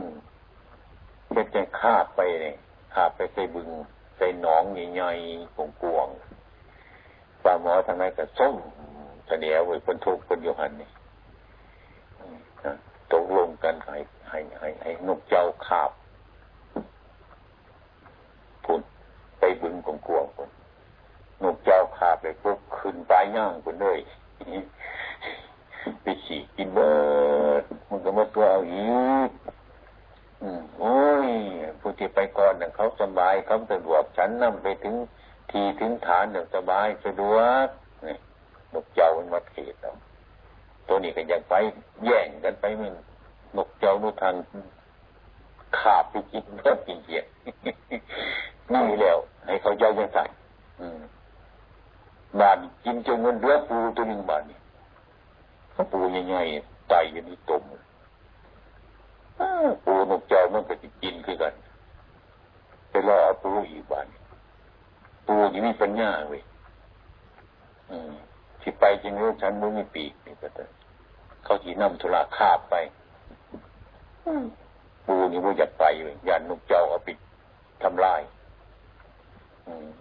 [1.30, 2.56] เหตุจังคาไปเนี่ย
[2.94, 3.68] คาไปใส่บึง
[4.16, 6.08] ใส่หนองใหญ่ๆของกวง
[7.42, 8.56] ป่าหมอทางไหนก็ส้ม
[9.26, 10.90] เสนียวไว้คนทุกคนอยู่หันนี่
[13.12, 15.90] ตกลงกันให้ให้ให้ให้นกเจ้าคาบ
[18.64, 18.80] พุ่น
[19.38, 20.50] ไปบึงของกวงคน
[21.42, 23.98] นกเจ้าขาบไปปุ๊บขึ้นปลายย่างคนเลย
[26.02, 26.92] ไปฉี่กินเบิ
[27.62, 27.64] ด
[27.94, 28.84] มันก็มาตัวเอาอี
[29.28, 29.30] ก
[30.80, 31.30] โอ้ย
[31.80, 34.94] ผู้ที่ไปก่อนน่ะเขาสบายเขาสะดวกฉันนำไปถึง
[35.50, 37.66] ทีถึงฐานเนี่ยสบายสะดวก
[38.06, 38.16] นี่
[38.74, 39.90] นกเจ้ามันมาเทศเรา
[40.88, 41.54] ตัวนี้ก็ยังไป
[42.04, 42.94] แย่งกันไปมึง
[43.56, 44.34] นกเจ้านุทัน
[45.78, 47.22] ขาบไปกินเพิ่มกินเกีย
[48.72, 50.24] นี่แล้ว ให้เขาเจ้ายังใส่
[52.40, 54.58] บานกินจนเงินเดือปูตัวหนึ่งบาทนี่
[55.72, 57.62] เขาปูใหญ่ๆ ไตอย่างนี้ตุ่ม
[59.84, 61.54] ปูนกเจ้ามันก็จะกินคือกัน
[62.90, 64.06] ไปล่อปูอีกบาน
[65.26, 66.42] ปูนี่มีปัญญาเว้ย
[68.60, 70.64] ที่ไปจริงรู้ฉันมึงมีปีกนี่ก็แต่
[71.44, 72.74] เขาจีนำธุระคาบไป
[75.06, 77.08] ปูนี่ว่าอยากไปเลยยันนกเจ้าเอาไป
[77.82, 78.22] ทำลาย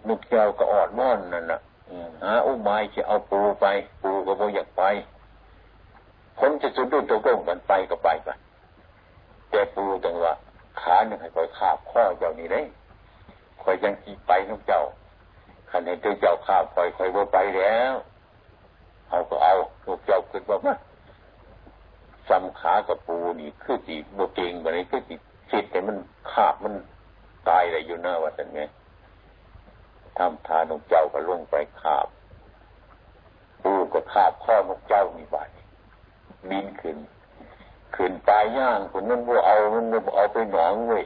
[0.08, 1.60] นกเจ้าก็ออดม่อนนั่นน่ะ
[2.22, 3.66] หาอุ้มไม้จะเอาปูไป
[4.02, 4.82] ปูก็บ่อยากไป
[6.40, 8.28] คนจะสุดดุตัวกงกันไปก็ไปไป
[9.50, 10.32] แต่ปูจังว่า
[10.80, 12.64] ขาหนึ่งให้คอยขาบข้อเจ้านี่เลย
[13.62, 14.82] คอยยังกีไปน้องเจ้า
[15.70, 17.94] ขันให้เจ้าขาบคอยคอยบ่ไปแล้ว
[19.08, 19.54] เอาก็เอา
[19.86, 20.74] ลูกเจ้าขึ้นว่ามา
[22.28, 25.16] ซ้ำขากับปูนี่คือจีโบเกงแบบนี้คือจี
[25.50, 25.96] สิทธิ์แต่มัน
[26.32, 26.74] ขาบมัน
[27.48, 28.60] ตายอะไรอยู่หน้าวัดนั่นไง
[30.18, 32.06] ทำทานกเจ้าก็ลงไปขาบ
[33.62, 35.48] ปูก็ขาบข้อนกเจ้ามีบาด
[36.50, 36.96] บินขึ้น
[37.96, 39.84] ขึ้นปลายย่างคนนั้นว่าเอามัน
[40.16, 41.04] เอาไปหนองเว้ย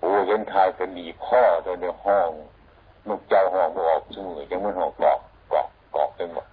[0.00, 2.30] ปูเห็นทายเป็นหนีพ่อตัวในห้อง
[3.08, 5.18] นกเจ้าห้องบอกชื่อยังมันห้องกอก
[5.52, 6.46] กอกกอกเป็นหมด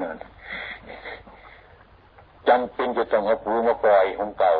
[0.00, 0.16] นั่น
[2.48, 4.52] จำเป็นจะต้องเอาปูมาปล่อยของเก่า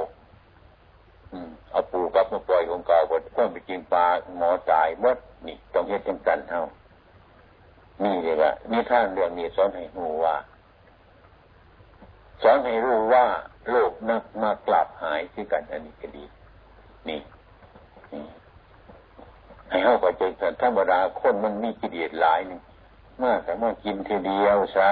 [1.70, 4.06] เอาปูกับมาปล่อยของเก่าบดก้อนไปกินปลา
[4.38, 6.60] หมอตายมดนี่ต้องเฮ็ดจังสันเฮา
[8.02, 10.36] นี่เลยว่านี่ท่านเรื่องนี้สอนให้รู้ว่า
[12.42, 13.24] สอนให้รู้ว่า
[13.70, 16.24] โลกนักมากลับหายที่กันอันนี้ก็ดี
[17.08, 17.20] นี่
[19.68, 22.60] ให้เข้าไปใจธรรมดาคนมันมีกิเลสหลายหนึ่ง
[23.22, 24.90] มากแต่ว่ากินทีเดียวซะ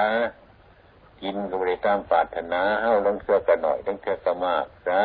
[1.21, 5.03] กินก็บริตามปรารถนาเฮ้าลงเสื้อกันหน่อยต้งเสื้อกันมากซะ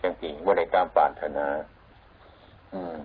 [0.00, 1.46] จังสิบริตามปรารถนา
[2.72, 2.96] อืม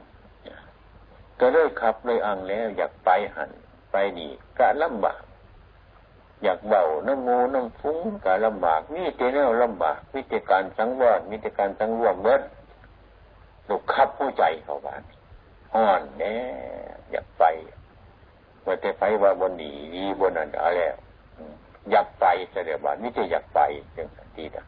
[1.40, 3.50] ก็เลยขับเลยอังแล้วอยากไปหัน
[3.92, 5.22] ไปนี่ก็ลำบาก
[6.44, 12.42] อยากเบาน้ำมูน้ำฟุ้งก็ลำบากมีแต่แนวลำบากมีแต่การสังวรมีแต่การสังรวมเมื่อ
[13.68, 15.04] ลูกขับผู้ใจเขาบ้าน
[15.74, 16.36] ห่อนแน่
[17.12, 17.44] อยากไป
[18.66, 20.82] ว่าแต่ไปว่าบนหนีดีบนนั้นอะไร
[21.92, 23.60] อยากไปแสดงว่านี่จะอยากไป
[23.96, 24.66] จังสันตินะ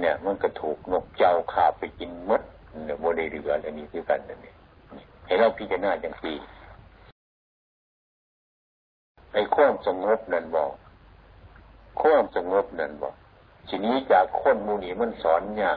[0.00, 2.42] เนี่ย มันก็ถูกนกเจ้าขาไปกินมด
[2.84, 4.56] เนี่ยโมเดลเรืออันนี้คือกันนั่นเอง
[5.26, 10.72] ให้เราพิจารณาจังสีไอ้ความสงบนั่นบอก
[12.00, 13.14] ความสงบนั่นบอก
[13.68, 15.72] ทีนี้จากคนมูนีมันสอนเนี่ย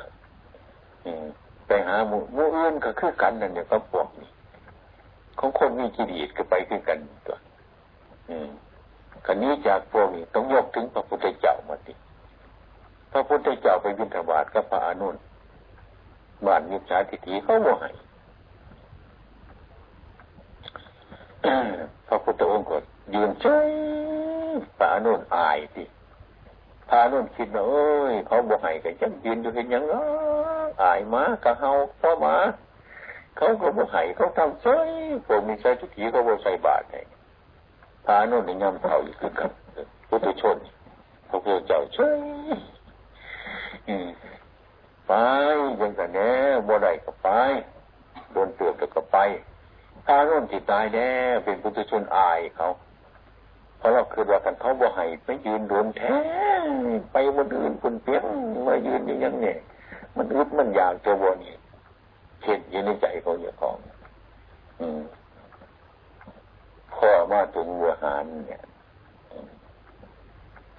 [1.67, 4.31] ไปหาหมูมูอื่นก็คือกันนั่นเนี่ยก็พวกนี้
[5.39, 6.97] ของคนมีกิเลสก็ไปคือกัน
[7.27, 7.37] ตัว
[8.29, 8.49] อืม
[9.25, 11.93] คันนี้จากพวกนี้ต้องยกถึงพระพุทธเจ้ามาดิ
[13.11, 15.15] พระพุทธเจ้าไปบิณฑบาตกับพระอนุน
[16.45, 17.89] บ้านมิจฉาทิฏฐิเขาโมให้
[22.07, 22.77] พระพุทธองค์ก็
[23.13, 23.69] ยืนเฉย
[24.77, 25.83] พระนุนอายดิ
[26.89, 31.71] พระนุนคิดว่าเอ้ย เขาบ่ให้กันจังยืนอยู่เห็นยังเนาะอายมากะเฮา
[32.01, 32.35] พ่อมา
[33.37, 34.89] เขาก็บ่ให้เขาทำเฉย
[35.25, 37.01] พวกมิจฉาทิฏฐิเขาบ่ใส่บาตรให้
[38.05, 39.51] พาโน่นในย่ำเท่าอยู่คือกัน
[40.09, 40.57] พุทธชน
[41.29, 42.19] พระพุทธเจ้าช่วย
[45.07, 45.11] ไป
[45.79, 46.31] ยังแต่แน่
[46.67, 47.27] บ่ได้ก็ไป
[48.31, 49.17] โดนเตือนก็ไป
[50.05, 51.09] พาโน่นที่ตายแน่
[51.43, 52.67] เป็นพุทธชนอายเขา
[53.83, 56.15] พราะเราคือว่ากันเขาบ่ให้ไม่ยืนโดนแท้
[57.11, 58.23] ไปบนอื่นคนเปียง
[58.67, 59.57] มายืนอย่างนี้เนี่ย
[60.15, 61.55] มันอึดมันอยากจะวนนี่
[62.43, 63.77] เห็นอยู่ในใจเขาอย่างของ
[64.79, 64.81] อ
[66.93, 68.61] พ่อมาถึงวัวหารเนี่ย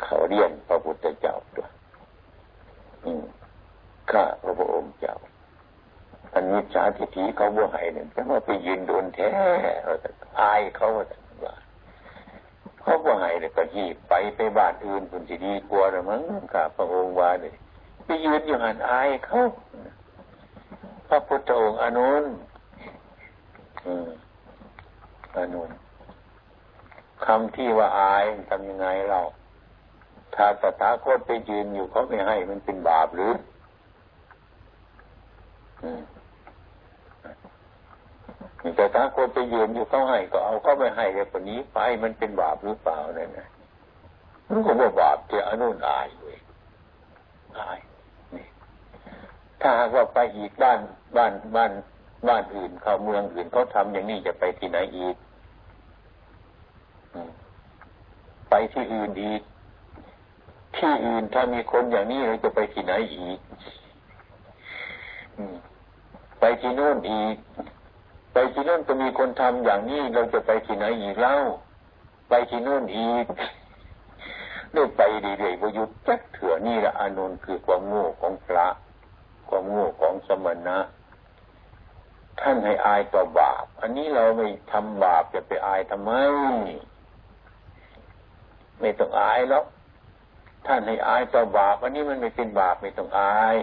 [0.02, 1.70] เขาเรียนพระพุทธเจ้าด้วย
[4.10, 5.16] ข้าพระพุทธองค์เจ้า
[6.34, 9.28] อันนี้สาธิถีเขาบัวให้เนี่ยจะมาไปยืนโดนแท้
[10.40, 11.04] อายเขาว่า
[12.82, 17.52] เขาบัวให้เนี่ยก็หีบไปไปบ้านอื่นคุณสิดีกลัวหรือมั้งข้าพระองค์ว่าเลย
[18.04, 19.40] ไปยืนอยู่หันอายเขา
[21.08, 22.24] พระพุทธองค์อนุน
[25.36, 25.70] อนุน
[27.24, 29.20] คำที่ว่าอายทำยังไงเรา
[30.34, 33.32] ถ้าตถาคตไปยืนอยู่เขาไม่ให้มันเป็นบาปหรือ
[38.76, 43.48] แต่ถ้าคนไปยืนอยู่เขาให้ก็เอาเขาไปให้แต่คนนี้ไปมันเป็นบาปหรือเปล่าเนี่ยนะ
[44.48, 46.38] มันก็ว่าบาปเจ้าอนุนอายเลย
[47.58, 47.78] อาย
[48.34, 48.46] นี่
[49.60, 50.78] ถ้าหากว่าไปอีกบ้าน
[51.16, 51.72] บ้านบ้าน
[52.28, 55.16] บ้านอื่นเขาเมืองอื่นเขาทำอย่างนี้จะไปที่ไหนอีก
[58.50, 59.42] ไปที่อื่นอีก
[60.76, 63.38] ที่อื่นถ้ามีคนอย่างนี้เราจะไปที่ไหนอีก
[66.40, 67.36] ไปที่นู่นอีก
[68.32, 71.36] ไปที่นู่นก็มีคนทำอย่างนี้เราจะไปที่ไหนอีกเล่า
[72.28, 73.26] ไปที่นู่นอีก
[74.72, 75.02] เรื่อไป
[75.42, 78.66] ดีๆวยุทธจักเถื่อนี่ละอานนท์คือความโง่ของพระ
[79.48, 80.78] ความโง่ของสมณะ
[82.40, 86.10] ท่านให้อายต่อบาป อันนี้เราไม่ทำบาปจะไปอายทำไม
[88.80, 89.64] ไม่ต้องอายแล้ว
[90.66, 93.56] ท่านให้อายต่อบาป อันนี้มันไม่เป็นบาปไม่ต้องอาย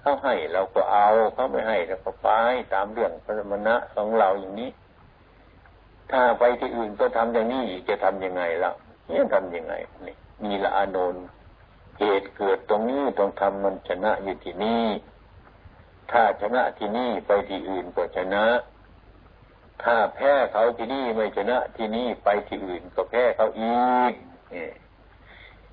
[0.00, 2.28] เขาให้เราก็เอาเขาไม่ให้เราก็ไป
[2.72, 4.70] ตามเรื่องพระมณะของเราอย่างนี้
[6.10, 8.72] ถ้าไปที่อื่นก็ทำอย่างนี้จะทํำยังไงล่ะ
[9.06, 9.74] เนี่ยทำยังไง
[10.06, 11.24] นี่มีละอานนท์
[11.98, 14.86] เหตุเกิดตรงนี้ต้องทำมันชนะอยู่ที่นี่
[16.10, 18.44] ถ้าชนะที่นี่ไปที่อื่นก็ชนะ
[19.82, 24.12] ถ้าแพ้เขาที่นี่ไม่ชนะที่นี่ไปที่อื่นก็แพ้เขาอีก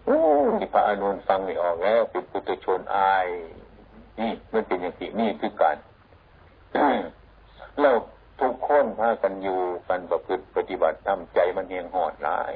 [0.05, 0.21] โอ้
[0.57, 3.27] ที่พระอนุนฟังไม่ออกแล้วเป็นปุถุชนอาย
[4.19, 5.77] นี่มันเป็นอย่างนี้นี่คือการ
[7.81, 7.91] เรา
[8.41, 12.55] ทุกคนพากันอยู่กันประพฤติปฏิบัติทำใจมันเฮงหอดหลาย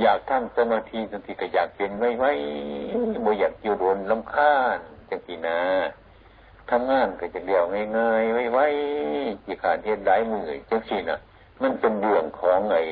[0.00, 2.32] อยากทำสมาธิสันติก็อยากเป็นไว้ไว้
[3.24, 4.78] บ่อยากอยู่โดนลำคาญ
[5.10, 5.60] จังสีนะ
[6.70, 7.64] ทำงานก็จะเดียว
[7.98, 8.66] ง่ายๆไว้ไว้
[9.44, 11.20] จีขาดเทียนได้มือจังสิน่ะ
[11.62, 12.82] มันเป็นเรื่องของไอ้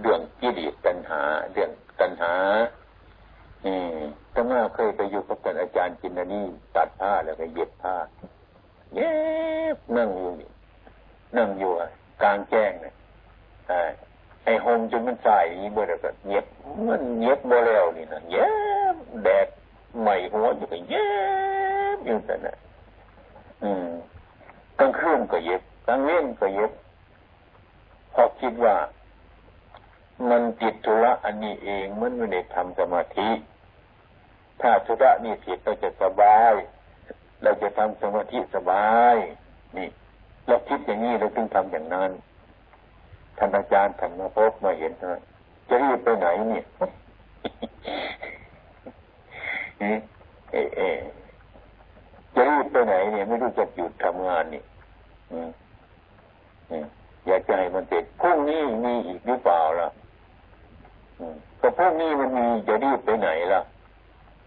[0.00, 1.70] เรื่องกิเลสตัณหา เรื่อง
[2.00, 2.34] ตัณหา
[3.64, 3.96] อืม
[4.34, 6.44] ถ้ามาเคยไปอยู่กับท่านอาจารย์จินนี่
[6.76, 7.94] ตัดผ้าแล้วก็เย็บผ้า
[8.94, 9.12] เย็
[9.74, 10.30] บนั่งอยู่
[11.36, 11.72] นั่งอยู่
[12.22, 12.94] กลางแจ้งเนี่ย
[14.44, 16.46] ไอ้โฮมจนมันใส่ยีบ่ได้ก็เย็บ
[16.88, 18.48] มันเย็บบ่แล้วนี่นะเย็
[18.94, 19.48] บแดด
[20.00, 21.08] ใหม่หัวอยู่ก็เย็
[21.96, 22.56] บอยู่แต่น่ะ
[23.62, 23.88] อืม
[24.78, 26.72] กลางคืนก็เย็บกลางเว้นก็เย็บ
[28.14, 28.76] พอคิดว่า
[30.30, 33.28] มันติดธุระอันนี้เองมันไม่ได้ทำสมาธิ
[34.62, 36.52] ถ้าธุระนี่ผิดเราจะสบาย
[37.42, 39.16] เราจะทำสมาธิสบาย
[39.76, 39.88] นี่
[40.46, 42.10] เราคิดอย่างนี้เราจึงทำอย่างนั้น
[43.38, 45.18] ท่านอาจารย์ท่านมาพบมาเห็นว่า
[45.68, 46.64] จะรีบไปไหนเนี่ย
[50.52, 50.80] เอเอ
[52.34, 54.62] จะรีบไปไหนเนี่ย ไม่รู้จะหยุดทำงานนี่
[57.26, 59.88] อยากจะให้มันเสร็จพรุ่งนี้มีอีกหรือเปล่าล่ะ
[61.60, 63.62] ก็พรุ่งนี้มันมีจะรีบไปไหนล่ะ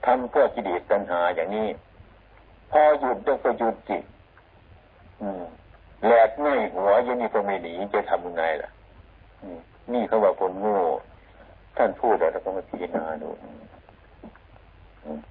[0.06, 1.68] ทำเพื่อกิเลสตัณหาอย่างนี้
[2.72, 4.03] พอหยุดก็หยุดจิต
[6.06, 8.70] แหลกง่ายหัวยันนี่ก็ไม่หนีจะทำยังไงล่ะ
[9.93, 10.78] นี่เขาว่าคนโง่
[11.78, 13.30] ท่านพูดแล้วเราก็มาพิจารณาดู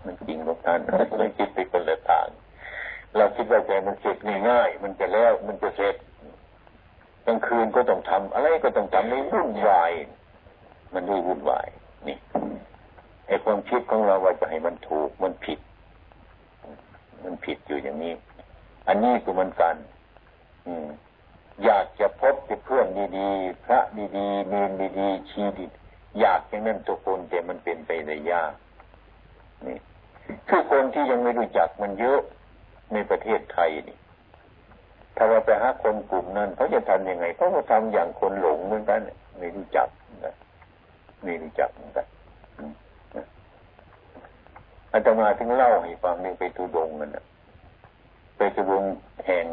[0.04, 0.80] มันจริงของท่าน
[1.18, 2.26] ไม่คิดไปคนละทาง
[3.16, 4.16] เราคิดว่าใจมันเสร็จ
[4.48, 5.96] ง่ายๆมันจะแล้วมันจะเสร็จ
[7.26, 9.92] กลางคืนก็ต้องทำอะไรก็ต้องทำในวุ่นวาย
[10.94, 11.68] มันด้วยวุ่นวาย
[12.08, 12.16] นี่
[13.26, 15.58] ไอ้ความคิดของเราว่าจะให้มันถูกมันผิด
[17.24, 18.14] มันผิดอยู่อย่างนี้
[18.88, 19.76] อันนี้คือมันกัน
[20.66, 20.86] อืม
[21.64, 22.86] อยากจะพบเพื่อน
[23.18, 23.80] ดีๆพระ
[24.16, 25.66] ดีๆเนนดีๆชีดี
[26.20, 28.52] อยากอย่างนั้นทุกคนแต่มันเป็นไปได้ยาก
[29.66, 29.76] นี่
[30.48, 32.20] คือคนที่ยังไม่รู้จักมันเยอะ
[32.92, 33.96] ในประเทศไทยนี่
[35.16, 39.00] ถ้าเราไปหาคนกลุ่มนั้นเขาจะทำยังไงเขาก็ทำอย่างคนหลงเหมือนกัน
[39.38, 39.88] ไม่รู้จัก
[40.24, 40.34] นะ
[41.22, 42.06] ไม่รู้จักเหมือนกัน
[44.96, 47.24] อาตมาถึงเล่าให้ฟังนึ่งไปทุดงนั่นนะ
[48.36, 48.84] ไปทุดง
[49.26, 49.46] แห่ง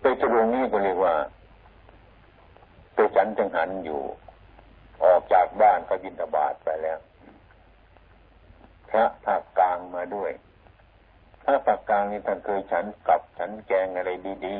[0.00, 1.14] ไปตรงนี้ก็เรียกว่า
[2.94, 4.00] ไปฉันจังหันอยู่
[5.02, 6.98] ออกจากบ้านก็บินตบาทไปแล้ว
[8.90, 10.32] พระภาคกลางมาด้วย
[11.44, 14.10] พระภาคกลางนี่ท่านเคยฉันกับฉันแกงอะไร
[14.44, 14.56] ดี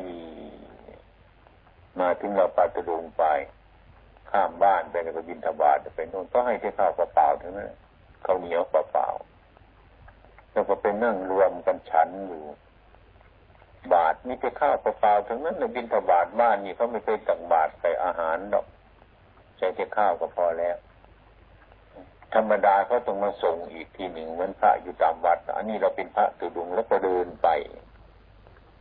[0.76, 3.24] ๆมาถึงเราปาตรงไป
[4.34, 7.72] ข้ามบ้านไปแล้วก็บินทบาทไปโน่นก็ให้แค่ข้าวเปล่าๆทั้งนั้น
[8.24, 9.08] ข้าวเหนียวเปล่า
[10.52, 12.42] แล้วก็ไปนั่งรวมกันฉันอยู่
[13.94, 18.66] บาทมีแต่ข้าวเปล่าทั้งนั้นในบินทบาทบ้านนี่เขาไม่เคยตักบาทใส่อาหารดอก
[19.58, 20.76] ใช้แต่ข้าวก็พอแล้ว
[22.34, 27.48] ธรรมดาเขาต้องมาส่งอีกทีหนึ่งเหมือนพระอยู่ตามวัด อันนี้เราเป็นพระตุดุงแล้วก็เดินไป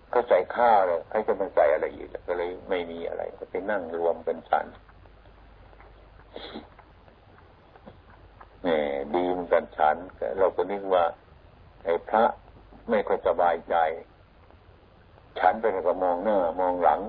[0.09, 4.65] เขาใส่ข้าวเลยให้จะมาใส่อะไรอีกก็เลยไม่มีอะไร ก็ไปนั่งรวมเป็นฉัน
[8.65, 8.79] นี่
[9.13, 9.95] ดีเหมือนกันฉัน
[10.39, 11.03] เราก็นึกว่า
[11.83, 12.23] ไอ้พระ
[12.89, 13.75] ไม่ค่อยสบายใจ
[15.39, 16.99] ฉันไปก็มองหน้ามองหลัง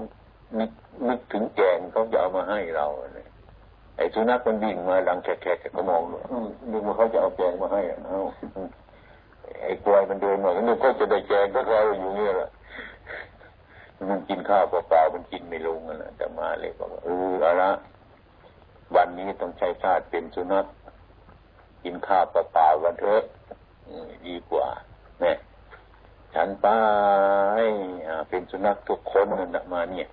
[0.58, 0.70] นึก
[1.08, 3.28] นึกถึงแกงเขาจะเอามาให้เราเนี่ย
[3.96, 6.02] ไอ้สุนัขมันวิ่งมาหลังแฉะๆก็มอง
[6.70, 8.22] นึกว่าเขาจะเอาแกงมาให้เอ้า
[9.62, 12.50] ไอ้กลวยมันเดินมานึกเขาจะได้แกงก็เขาอยู่เนี่ยแหละ
[14.10, 17.70] มันกินข้าวเปล่าๆมันกินไม่ลงนะแต่มาเลยบอกว่าเออเอาละ
[18.96, 20.66] วันนี้ต้องใช้ชาติเป็นสุนัข
[21.84, 23.22] กินข้าวเปล่าๆกันเถอะ
[24.26, 24.68] ดีกว่า
[25.20, 25.36] เนี่ย
[26.34, 26.66] ฉันไป
[28.28, 30.08] เป็นสุนัขทุกคนนั่นมาเนี่ย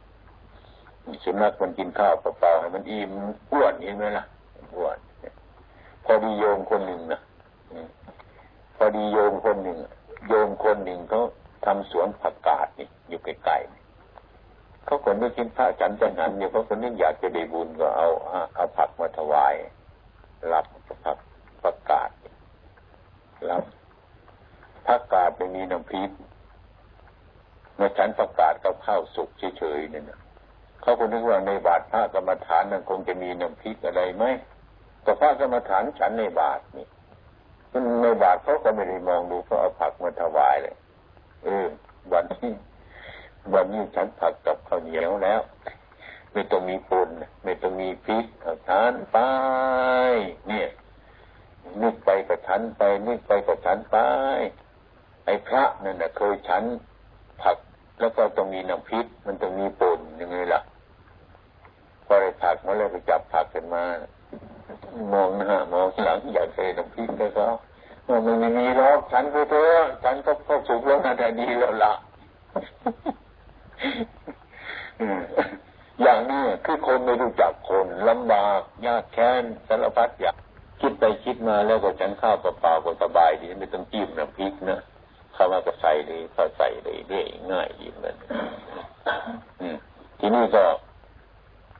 [1.25, 3.11] สุนัขมันกินข้าวเปล่าๆให้มันอิ่ม
[3.51, 4.25] อ้วนเห็นไหมล่ะ
[4.75, 4.97] อ้วน
[6.05, 7.19] พอดีโยมคนหนึ่งนะ
[8.77, 9.77] พอดีโยมคนหนึ่ง
[10.27, 11.21] โยมคนหนึ่งเขา
[11.65, 13.80] ทำสวนผักกาดนี่อยู่ไกลๆ
[14.85, 18.07] เขาคนไม่กินพระฉันจังหันเนี่ยเขาคนนึกอยากจะได้บุญก็เอา
[18.55, 19.55] เอาผักมาถวาย
[20.51, 20.65] รับ
[21.05, 21.17] ผัก
[21.63, 22.09] ผักกาด
[23.49, 23.63] รับ
[24.87, 26.09] ผักกาดไม่มีน้ำพริก
[27.75, 30.03] เมื่อฉันประกาศกับข้าวสุกเฉยๆเนี่ย
[30.81, 34.25] เขาก็นึกว่าในบาทพระกรรมฐานนั้นคงจะมีน้ำพริกอะไรไหม
[35.03, 36.87] แต่พระกรรมฐานฉันในบาทนี่
[38.03, 40.75] ในบาทเขาก็ไม่ได้มองดูเขาเอาผักมาถวายเลย
[41.43, 41.67] เออ
[42.13, 42.51] วันนี้
[43.53, 45.41] วันนี้ฉันผักกับข้าวเหนียวแล้ว
[46.33, 47.09] ไม่ต้องมีปน
[47.43, 49.17] ไม่ต้องมีพริกเอาทานไป
[50.47, 50.69] เนี่ย
[51.81, 53.97] นึกไปกับฉันไปนึกไปกับฉันไป
[55.25, 56.63] ไอ้พระนั่นนะเคยฉัน
[57.41, 57.57] ผัก
[57.99, 60.61] แล้วก็ต้องมีน้ำพริกมันต้องมีปนยังไงล่ะ
[62.05, 63.83] พอได้ผักมาเลยไปจับผักกันมา
[65.13, 67.47] มองหน้ามองหลังอยากเห็นน้ำพริกเลยเขา
[68.07, 71.93] มันไม่มีหรอกฉันก็เถอะฉันก็ก็สุกแล้วนะแต่ดีแล้วล่ะ
[76.01, 80.35] อย่างนี้คือคนไม่รู้จักคนลำบาก ยากแค้นสารพัดอย่าง
[80.81, 84.79] คิดไปคิดมาแล้วก็ฉันข้าวเปล่าก็สบายดีไม่ต้องจิ้มน้ำพริกนะ
[85.35, 88.15] ข้ามาก็ใส่เลยก็ใส่เลยเรื่อยง่ายดีเหมือน
[90.19, 90.63] ทีนี้ก็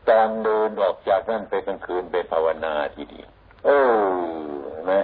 [0.08, 3.30] ตอนเดินออกจากนั่นไปกลางคืนไปภาวนาทีดียว
[3.66, 4.04] เออ
[4.92, 5.02] นะ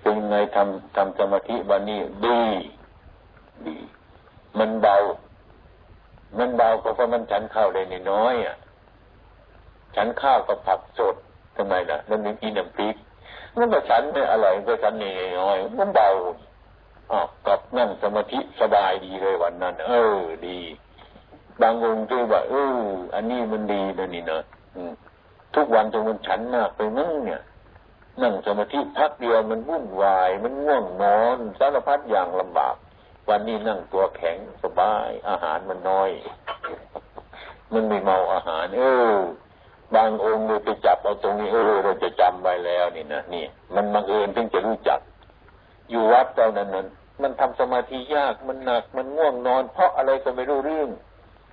[0.00, 2.42] เป็นไงทำทำสมาธิวันนี้ดี
[3.66, 3.76] ดี
[4.58, 4.96] มันเบา
[6.38, 8.56] มันเบาก็เพราะมันฉันข้าวได้น้อยอะ
[9.96, 11.16] ฉันข้าวกับผักสด
[11.56, 12.94] ทำไมล่ะแล้วมีกินน้ำพริก
[13.56, 16.08] มันก็ฉันไม่อร่อยก็ฉันนี่น้อยมันเบา
[17.10, 20.58] อ๋อกับนั่งสมาธิสบายดีเลยวันนั้น เออ ดี
[21.62, 22.80] บางองค์ที่ว่าเออ
[23.14, 24.40] อันนี้มันดีนะนี่นะ
[25.54, 27.42] ทุกวันจนมันฉันมากไปนั่งเนี่ย
[28.22, 32.76] นั่งสมาธิพักเดียวมันวุ่นวาย มันง่วงนอนสารพัดอย่างลำบาก
[33.28, 36.10] วันนี้นั่งตัวแข็งสบาย อาหารมันน้อย
[37.72, 38.82] มันไม่เมาอาหาร เอ
[39.14, 39.16] อ
[39.94, 45.00] บางองค์เลยไปจับเอาตรงนี้เออเราจะจำไว้แล้วนี่นะนี่ มันบังเอิญถึงจะรู้จัก
[45.90, 46.86] อยู่วัดเจ้านั้นนั้น
[47.22, 50.88] มันทำสมาธิยากมันหนักมันง่วงนอน เพราะอะไรก็ไม่รู้เรื่อง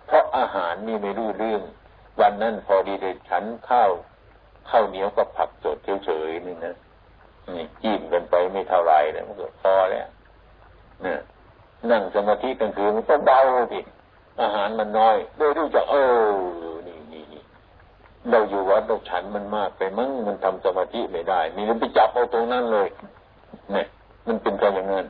[0.07, 1.61] เพราะอาหารนี่ไม่รู้เรื่อง
[2.21, 3.91] วันนั้นพอดีเลยฉันข้าว
[4.69, 6.75] ข้าวเหนียวกับผักสดเฉยๆนี่นะ
[7.55, 10.07] นี่จิ้มกันไปไม่เท่าไรเลยมันก็พอแล้ว
[11.03, 11.19] เนี่ย
[11.91, 13.39] นั่งสมาธิกลางคืนมันก็เบา
[13.71, 13.79] สิ
[14.41, 15.95] อาหารมันน้อยโดยรู้จักเอ
[16.71, 17.43] อนี่นี่
[18.29, 22.87] เราอยู่วัดเราฉันมันมากไปมั้งมันทำสมาธิไม่ได้ นี่เราไปจับเอาตรงนั้นเลย
[23.71, 23.85] เนี่ย
[24.27, 25.05] มันเป็นการอย่างนั้น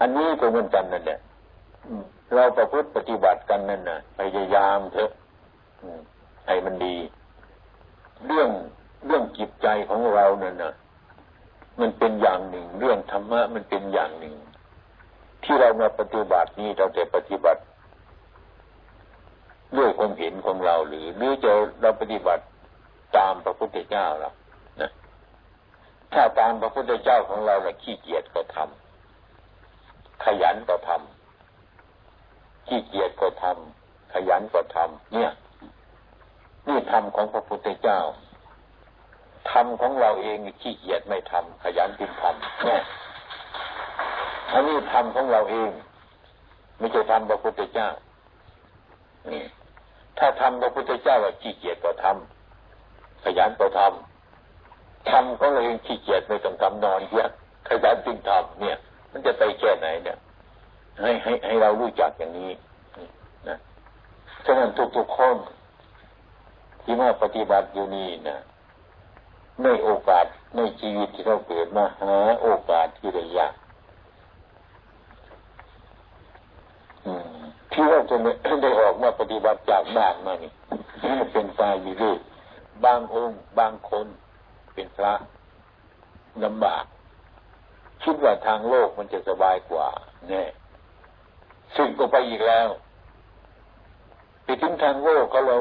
[0.00, 1.18] อันนี้ก็เหมือนกันนั่นแหละ
[2.34, 5.10] เราประพฤติปฏิบัติกันนั่นนะพยายามเถอะ
[6.46, 6.96] ให้มันดี
[8.26, 8.48] เรื่อง
[9.06, 10.72] เรื่องจิตใจของเรานั่นนะ
[11.80, 14.34] มันเป็นอย่างหนึ่ง เรื่องธรรมะมันเป็นอย่างหนึ่ง
[15.44, 17.60] ที่เรามาปฏิบัตินี้เราจะปฏิบัติ
[19.76, 22.44] ด้วยความเห็นของเราหรือหรือจะเราปฏิบัติ
[23.16, 24.30] ตามพระพุทธเจ้าเรา
[24.80, 24.90] นะ
[26.12, 35.32] ถ้าตามพระพุทธเจ้าของเราเราขี้เกียจก็ทำขยันก็ทำขี้เกียจก็ทำขยันก็ทำเนี่ย
[36.68, 38.00] นี่ธรรมของพระพุทธเจ้า
[39.50, 42.82] ธรรมของเราเองขี้เกียจไม่ทำขยันจึงทำเนี่ย
[44.54, 45.70] อันนี้ธรรมของเราเอง
[46.78, 47.88] ไม่ใช่ธรรมพระพุทธเจ้า
[49.30, 49.42] นี่
[50.18, 57.30] ถ้าทำพระพุทธเจ้าว่าขี้เกียจก็ทำขยันก็ทำทำก็เลยขี้เกียจไม่ต้องทำนอนเยอะ
[57.68, 58.76] ขยันจึงทำเนี่ย
[59.10, 60.16] มันจะไปแค่ไหนเนี่ย
[61.00, 62.52] ให้ให้ให้เรารู้จักอย่างนี้
[63.48, 63.56] นะ
[64.44, 65.36] ฉะนั้นทุกๆคน
[66.82, 68.36] ที่มาปฏิบัติอยู่นี่นะ
[69.62, 70.26] ในโอกาส
[70.56, 73.54] ในชีวิตที่เราเกิดมาหาโอกาสที่ได้ยาก
[77.74, 78.16] ที่ว่าจะ
[78.62, 80.52] ได้ออกมาปฏิบัติจากบ้านมานี่
[81.32, 82.16] เป็นตายอยู่ด้วย
[82.84, 84.06] บางองค์บางคน
[84.74, 85.14] เป็นพระ
[86.44, 86.84] ลำบาก
[88.04, 89.88] คิดว่าทางโลกมันจะสบายกว่า
[90.28, 90.44] แน่
[91.76, 92.68] สึกก็ไปอีกแล้ว
[94.44, 95.56] ไปถึงทางโลกก็เรา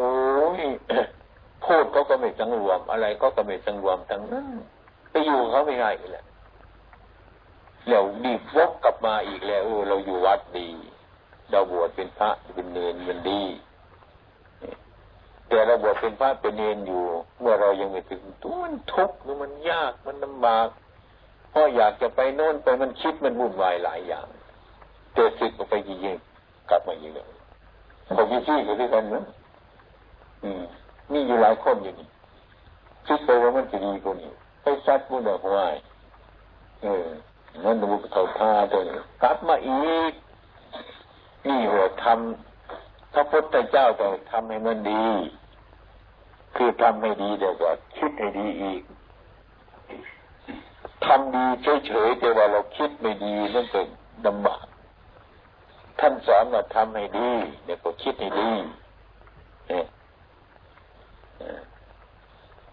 [1.65, 4.47] พูดเขาก็ไม่สังรวม อะไรก็ก็ไม่สังรวมทั้งนั้น
[5.11, 6.25] ไปอยู่เขาไม่ได้เลย
[7.87, 10.67] แล้วดีวกกลับมาอีกแล้วเออเราอยู่วัดดี
[11.51, 13.41] เราบวชเป็นพระเป็นเนรมันดี
[15.49, 17.03] แต่เราบวชเป็นพระเป็นเนรอยู่
[17.39, 20.67] เมื่อเรายังไม่ถึงตัวมันทุกข์หรือมันยากมันลำบาก
[21.53, 24.27] พราะอยากจะไปโน่นไปมันคิดมันวุ่นวายหลายอย่าง
[25.13, 26.17] เจอสึกออกไปยิง
[26.69, 27.25] กลับมาอีกเลย
[28.17, 29.23] ผมมีที่อยู่ด้วยกันนะ
[30.43, 30.63] อืม
[31.11, 32.07] มีอยู่หลายคนอยู่นี่
[33.07, 34.31] คิดไปว่ามันจะดีกว่านี้
[34.63, 35.67] ไปซัดมุดอกไม้
[36.83, 37.07] เออ
[37.63, 40.11] นั่นบุกเท่าท่าตัวนี้กลับมาอีก
[41.47, 45.05] นี่หัวทำพระพุทธเจ้าก็ทำให้มันดี
[46.55, 48.81] คือทำให้ดีเดี๋ยวก็คิดให้ดีอีก
[51.05, 51.45] ทำดี
[51.87, 53.87] เฉยๆแต่ว่าเราคิดไม่ดีนั่นเป็น
[54.25, 54.65] ลำบาก
[55.99, 57.29] ท่านสอนว่าทำให้ดี
[57.65, 58.51] เดี๋ยวก็คิดให้ดี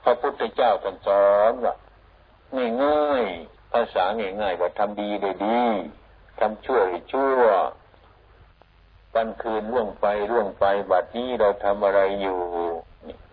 [0.02, 1.74] พระพุทธเจ้าท่านสอนว่า
[2.84, 5.60] ง่ายๆภาษาง่ายๆว่าทำดีได้ดี
[6.40, 7.42] ทำชั่วได้ชั่ว
[9.14, 12.38] วันคืนล่วงไปล่วงไปบัดนี้เราทำอะไรอยู่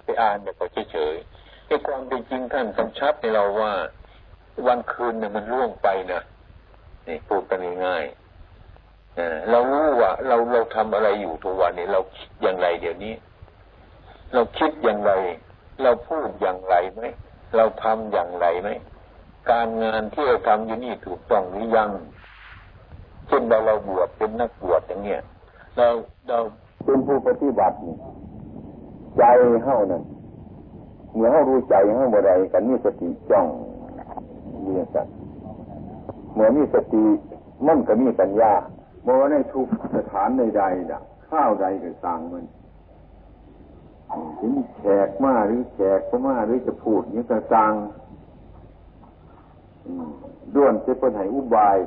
[0.03, 0.61] ไปอ่านแบบ
[0.91, 3.73] เฉยๆไอ้ความเป็นจริงท่านกำชับในเราว่า
[4.67, 6.21] วันคืนเนี่ยมันล่วงไปนะ
[7.07, 13.13] นี่พูดกันง่ายๆเรารู้ว่า เราเราทำอะไรอยู่ทุกวันนี้เราคิดอย่างไรเดี๋ยวนี้
[14.34, 15.11] เราคิดอย่างไร
[15.84, 17.01] เราพูดอย่างไรไหม
[17.55, 18.69] เราทำอย่างไรไหม
[19.51, 21.89] การงานที่เราทำอยู่นี่ถูกต้องหรือยัง
[23.28, 25.21] เช่นเราเราบวชเป็นนักบวชอย่างเงี้ย
[25.78, 25.89] เรา
[26.30, 26.38] เรา
[26.86, 27.75] เป็นผู้ปฏิบัติ
[29.17, 29.23] ใจ
[29.63, 30.03] เฮานั่น
[31.13, 33.47] เมื่อเขารู้ใจเขาบ่ได้กันมีสติจ้อง
[34.65, 35.07] มีสัต
[36.34, 37.05] เมื่อมีสติ
[37.67, 38.53] มันก็มีปัญญา
[39.03, 42.45] เมื่อในทุกสถานใดๆนะข้าวใดก็สั่งมัน
[44.39, 47.73] ถึงแขกมาหรือแขกก็มาหรือจะพูดนี่ก็สั่ง
[50.55, 51.78] ด้วนจะเป็นไหอุบาย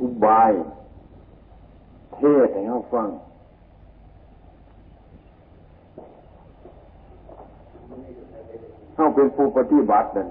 [0.00, 0.52] อุบาย
[2.14, 3.08] เทศให้เขาฟัง
[8.94, 10.28] เขาเป็นผู้ปฏิบัตินั่น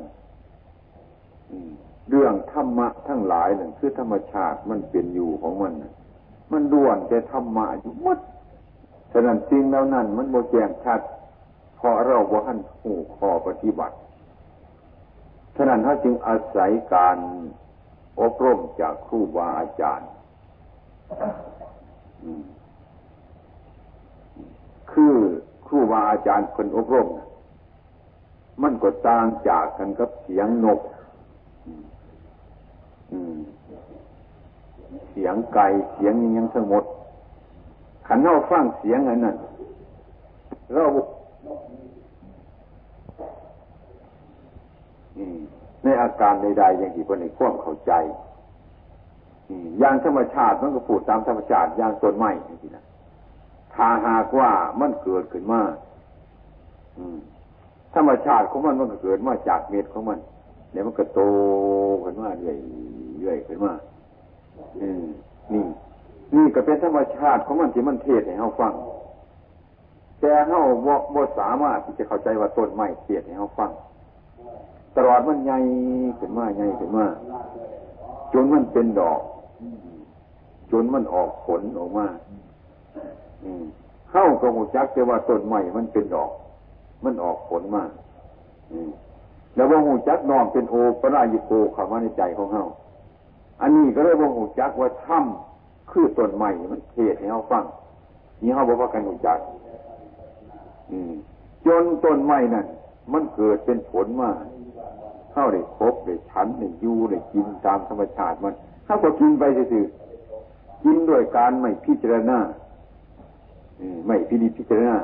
[2.10, 5.74] เรื่องธรรมะทั้งหลายนั่นคือธรรมชาติมันเป็นอยู่ของมัน
[6.52, 8.20] มันด่วนแต่ธรรมะอยู่มัด
[9.12, 11.02] ฉะนั้นจริงแล้วนั่นมันโมแจงชัด
[11.80, 13.96] พอเราบ่หันหูคอปฏิบัติ
[15.56, 17.18] ฉะนั้นเขาจึงอาศัยการ
[18.22, 20.10] อบรมจากครูบาอาจารย์
[24.92, 25.16] คือ
[25.68, 27.10] ครูบาอาจารย์คนอบรม
[28.62, 30.80] มันก็ต่างจากกันกับเสียงนก
[35.10, 36.84] เสียงไก่เสียงยังทั้งหมด
[38.08, 39.38] ขันเราฟังเสียงอันนั้น
[40.74, 40.84] เรา
[45.18, 45.43] อืม
[45.84, 47.94] ในอาการใดๆอย่างที่คนในควมเข้าใจ
[49.80, 52.86] อย่างธรรมชาติมันก็พูดตามธรรมชาติอย่างต้นไม้อย่างนี้นะ
[53.74, 54.50] ถ้าหากว่า
[54.82, 55.62] มันเกิดขึ้นมา
[57.96, 60.20] ธรรมชาติของมันมันก็เกิดมาจากเม็ดของมัน
[60.72, 61.22] เดี๋ยวมันก็โต
[62.04, 62.58] ขึ้นมาเรื่อย
[63.20, 63.74] เรื่อยขึ้นมา
[64.82, 65.06] อืม
[65.54, 65.64] นี่
[66.36, 68.74] นี่ก็เป็นธรรมชาติของมันที่มันเทศให้เราฟัง
[70.22, 70.60] แต่เรา
[71.16, 73.72] บ่สามารถที่จะเข้าใจว่าต้นไม้เทศให้เราฟัง
[74.96, 75.58] ตลอดมันใหญ่
[76.20, 77.06] ขึ้นมาใหญ่ขึ้นมา
[78.34, 79.20] จนมันเป็นดอก
[80.72, 82.08] จนมันออกผลออกมา
[84.12, 86.32] เข้ากระหูจักแต่ว่าต้นใหม่มันเป็นดอก
[87.04, 87.84] มันออกผลมา
[89.56, 92.66] แล้วว่าหูจักนองเป็นโอปรายิโกเข้ามาในใจของเขา
[93.62, 97.64] อันนี้ก็เลยว่าหูจักว่าถ้ำคือต้นใหม่มันเทศให้เขาฟัง
[98.42, 99.40] นี่เขาบอกว่ากันหูจัก
[101.66, 102.66] จนต้นใหม่นั่น
[103.14, 104.30] มันเกิดเป็นผลมา
[105.34, 108.54] เข้าได้ครบได้ฉันได้ยูได้กินตามธรรมชาติมัน
[108.86, 109.82] เขาก็กินไปสิ
[110.84, 112.40] กินด้วยการไม่พิจารณา
[114.08, 114.98] ไม่พิจิพิจารณา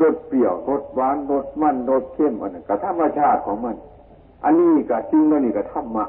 [0.00, 3.76] รสเปรี้ยวรสหวานรสมันรสเข้มอันนั้นกับธรรมชาติของมัน
[4.44, 6.04] อันนี้กับจริงแล้วนี่กับธรรมะ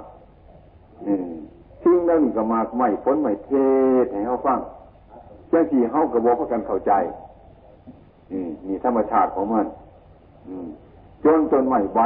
[1.83, 3.51] จริงแล้วนี่กับมากไม่ผลไม่เท
[4.03, 4.59] ศให้เขาฟัง
[5.49, 6.91] เจ้าที่เขากระบอกกันเข้าใจ
[8.67, 9.65] นี่ธรรมชาติของมัน
[11.23, 11.99] จนจนใหม่ใบ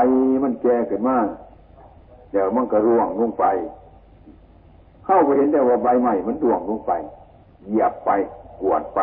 [0.44, 1.18] มันแก่เกิดมา
[2.32, 3.46] เดี๋ยวมันก็ร่วงลงไป
[5.06, 6.92] เข้าไปเห็นได้ว่าใบใหม่มันร่วงลงไป
[7.68, 8.10] เหยียบไป
[8.62, 9.00] กวดไป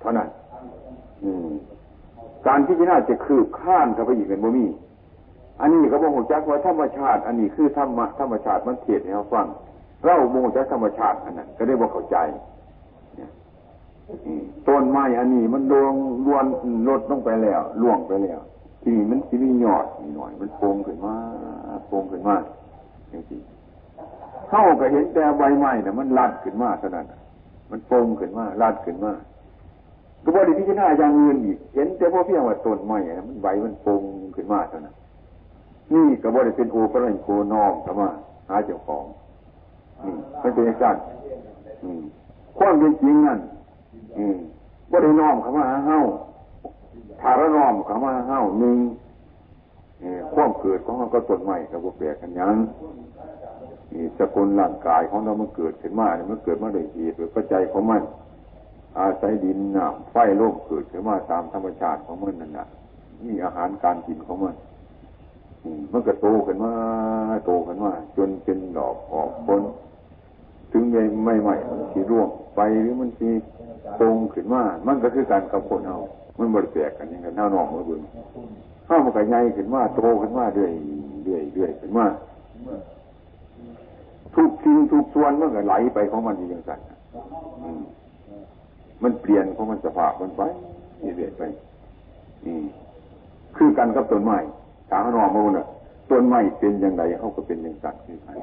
[0.00, 0.28] เท่านั้น
[1.24, 1.50] อืม
[2.46, 4.66] การพิจารณาจะคืบข้านเข้าไปอีกเป็นบ่มี
[5.60, 9.46] อันนี้ก็บ่งจักว่าธรรมชาติ อันนี้คือธรรมะธรรมชาติมันเทียดให้เราฟัง
[10.04, 12.16] เราโมงจักธรรมชาติอันนั้นก็ได้บอกเข้าใจ
[14.68, 15.92] ต้นไม้อันนี้มันดวง
[16.26, 16.46] ลวน
[16.88, 18.40] ลดลงไปแล้วล่วงไปแล้ว
[18.82, 21.14] ที่มันที่มีหยอดหน่อย มันโป่งขึ้นมา
[21.88, 22.36] โป่งขึ้นมา
[23.10, 23.38] อย่างที่
[24.48, 27.06] เข้าก็เห็นแต่ใบไม้น่ะมันลัดขึ้นมาเท่านั้น
[27.70, 29.12] มันโป่งขึ้นมาลัดขึ้นมา
[30.24, 34.02] ก็บริพิจารณาอย่างอื่นอีกเห็นแต่พอเพียงว่าต้นไม้มันใบมันปง
[34.34, 34.94] ขึ้นมาเท่านั้น
[35.94, 38.08] นี่ก็บริเป็นโอปรันโกนองธรรมะ
[38.48, 39.04] หาเจ้าของ
[40.04, 40.96] นี่มันเป็นการ
[42.58, 43.38] ความเป็นจริงนั่น
[44.92, 46.00] บริน้อมคำว่าเฮ้า
[47.20, 48.76] ถ้าระน้อมคำว่าเฮ้าหนึ่ง
[50.34, 52.56] ความเกิดของมันก็ต้นไม้กับพวกแปลกันยัง
[53.92, 58.02] นี่สกุลร่างกายของเรามันเกิดขึ้นมาเนี่ยมันเกิดมาโดยเหตุโดยปัจจัยของมัน
[58.98, 62.66] อาศัยดินน้ำไฟลมเกิดขึ้นมาตามธรรมชาติของมันนั่นแหละ
[63.26, 64.54] มีอาหารการกินของมัน
[65.92, 66.72] มันก็โตขึ้นมา
[67.46, 69.62] โตขึ้นมาจนเป็นดอกออกผล
[70.72, 73.28] ถึงไม่ไม่ไม่มันสีร่วงไปหรือมันสี
[74.00, 75.98] ตรงขึ้นมามันก็คือการกับคนเอา
[76.40, 78.00] มันบริแปลกกันอย่างกันเท่านองมาบึง
[78.86, 80.72] ข้ามันก็ใหญ่ขึ้นมาโตขึ้นมาเรื่อย
[81.24, 82.06] เรื่อยเรื่อยขึ้นมา
[84.34, 86.80] ทุกสิ่งทุกส่วนมันก็ไหลไปของมันอย่างนั้น
[89.02, 90.42] มันเปลี่ยนของมันสภาพมันไป
[91.16, 91.42] เรื่อยไป
[92.44, 92.64] อืม
[93.56, 94.38] คือกันกับต้นไม้
[94.90, 95.66] ถามนองมูน่ะ
[96.10, 98.36] ต้นไม้เป็นอย่างไรเขาก็เป็นอย่างนั้นคือกัน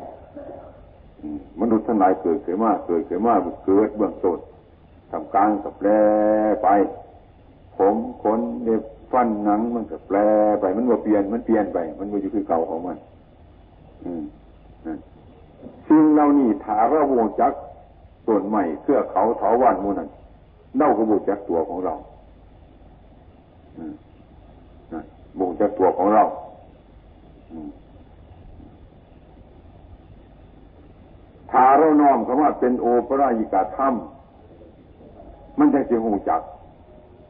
[1.59, 3.33] มนุษย์ทั้งหลายเกิดเกิดมาเกิดเกิดมา
[3.65, 4.39] เกิดเบื้องต้น
[5.11, 5.89] ทำกลางกับแปร
[6.63, 6.67] ไป
[7.77, 10.17] ผมขนเล็บฟันหนังมันก็แปร
[10.59, 12.97] ไป มันว่าเปลี่ยนมันเปลี่ยนไป มันว่าอยู่คือเก่าของมัน
[14.03, 14.23] อืม
[15.87, 17.53] สิ่งเหล่านี้ถาระวงจัก
[18.25, 20.09] ส่วนใหม่เพื่อเขาเถาวันมูนั่น
[20.77, 21.93] เน่ากระบุจักตัวของเรา
[25.39, 26.23] บุงจากตัวของเรา
[31.51, 33.93] ถ้าเราน้อมคำว่าเป็นโอปรายิกาธรรม
[35.59, 36.41] มันจะเสียหูจัก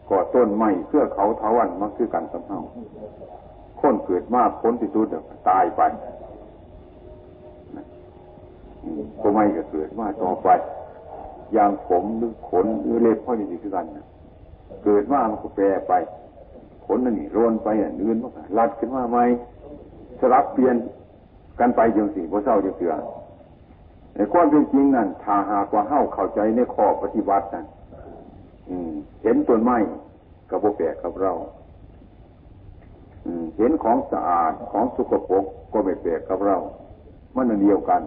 [0.10, 2.60] ก่อต้นไม้เพื่อเขาทาวันมันคือกันสำเนา
[3.80, 5.08] คนเกิดมากพ้นที่สุด
[5.49, 5.82] ตายไป
[9.22, 10.47] ก็ไม่ก็เกิดมาต่อไป
[11.53, 14.05] อย่างผมหรือขนหรือเล็บพ่อนี่คือกันนะ
[14.84, 15.93] เกิดมามันก็แปรไป
[16.86, 19.24] ขนนั่นนี่ร่นไปอะนื่นมันก็ลัดขึ้นมาใหม่
[20.20, 20.76] สลับเปลี่ยน
[21.60, 22.93] กันไปจังสี่พอเศร้าจะเสือ
[24.16, 27.66] ในความเป็นจริงนั่นถ้าหากว่าเข้าเข้าใจในข้อปฏิบัตินั่น
[29.24, 29.78] เห็นต้นไม้
[30.49, 31.34] กับโบแปลกกับเรา
[33.57, 36.57] เห็นของสะอาดของสุกปรกก็ไม่แปลกกับเรา
[37.36, 38.01] มันเดียวกัน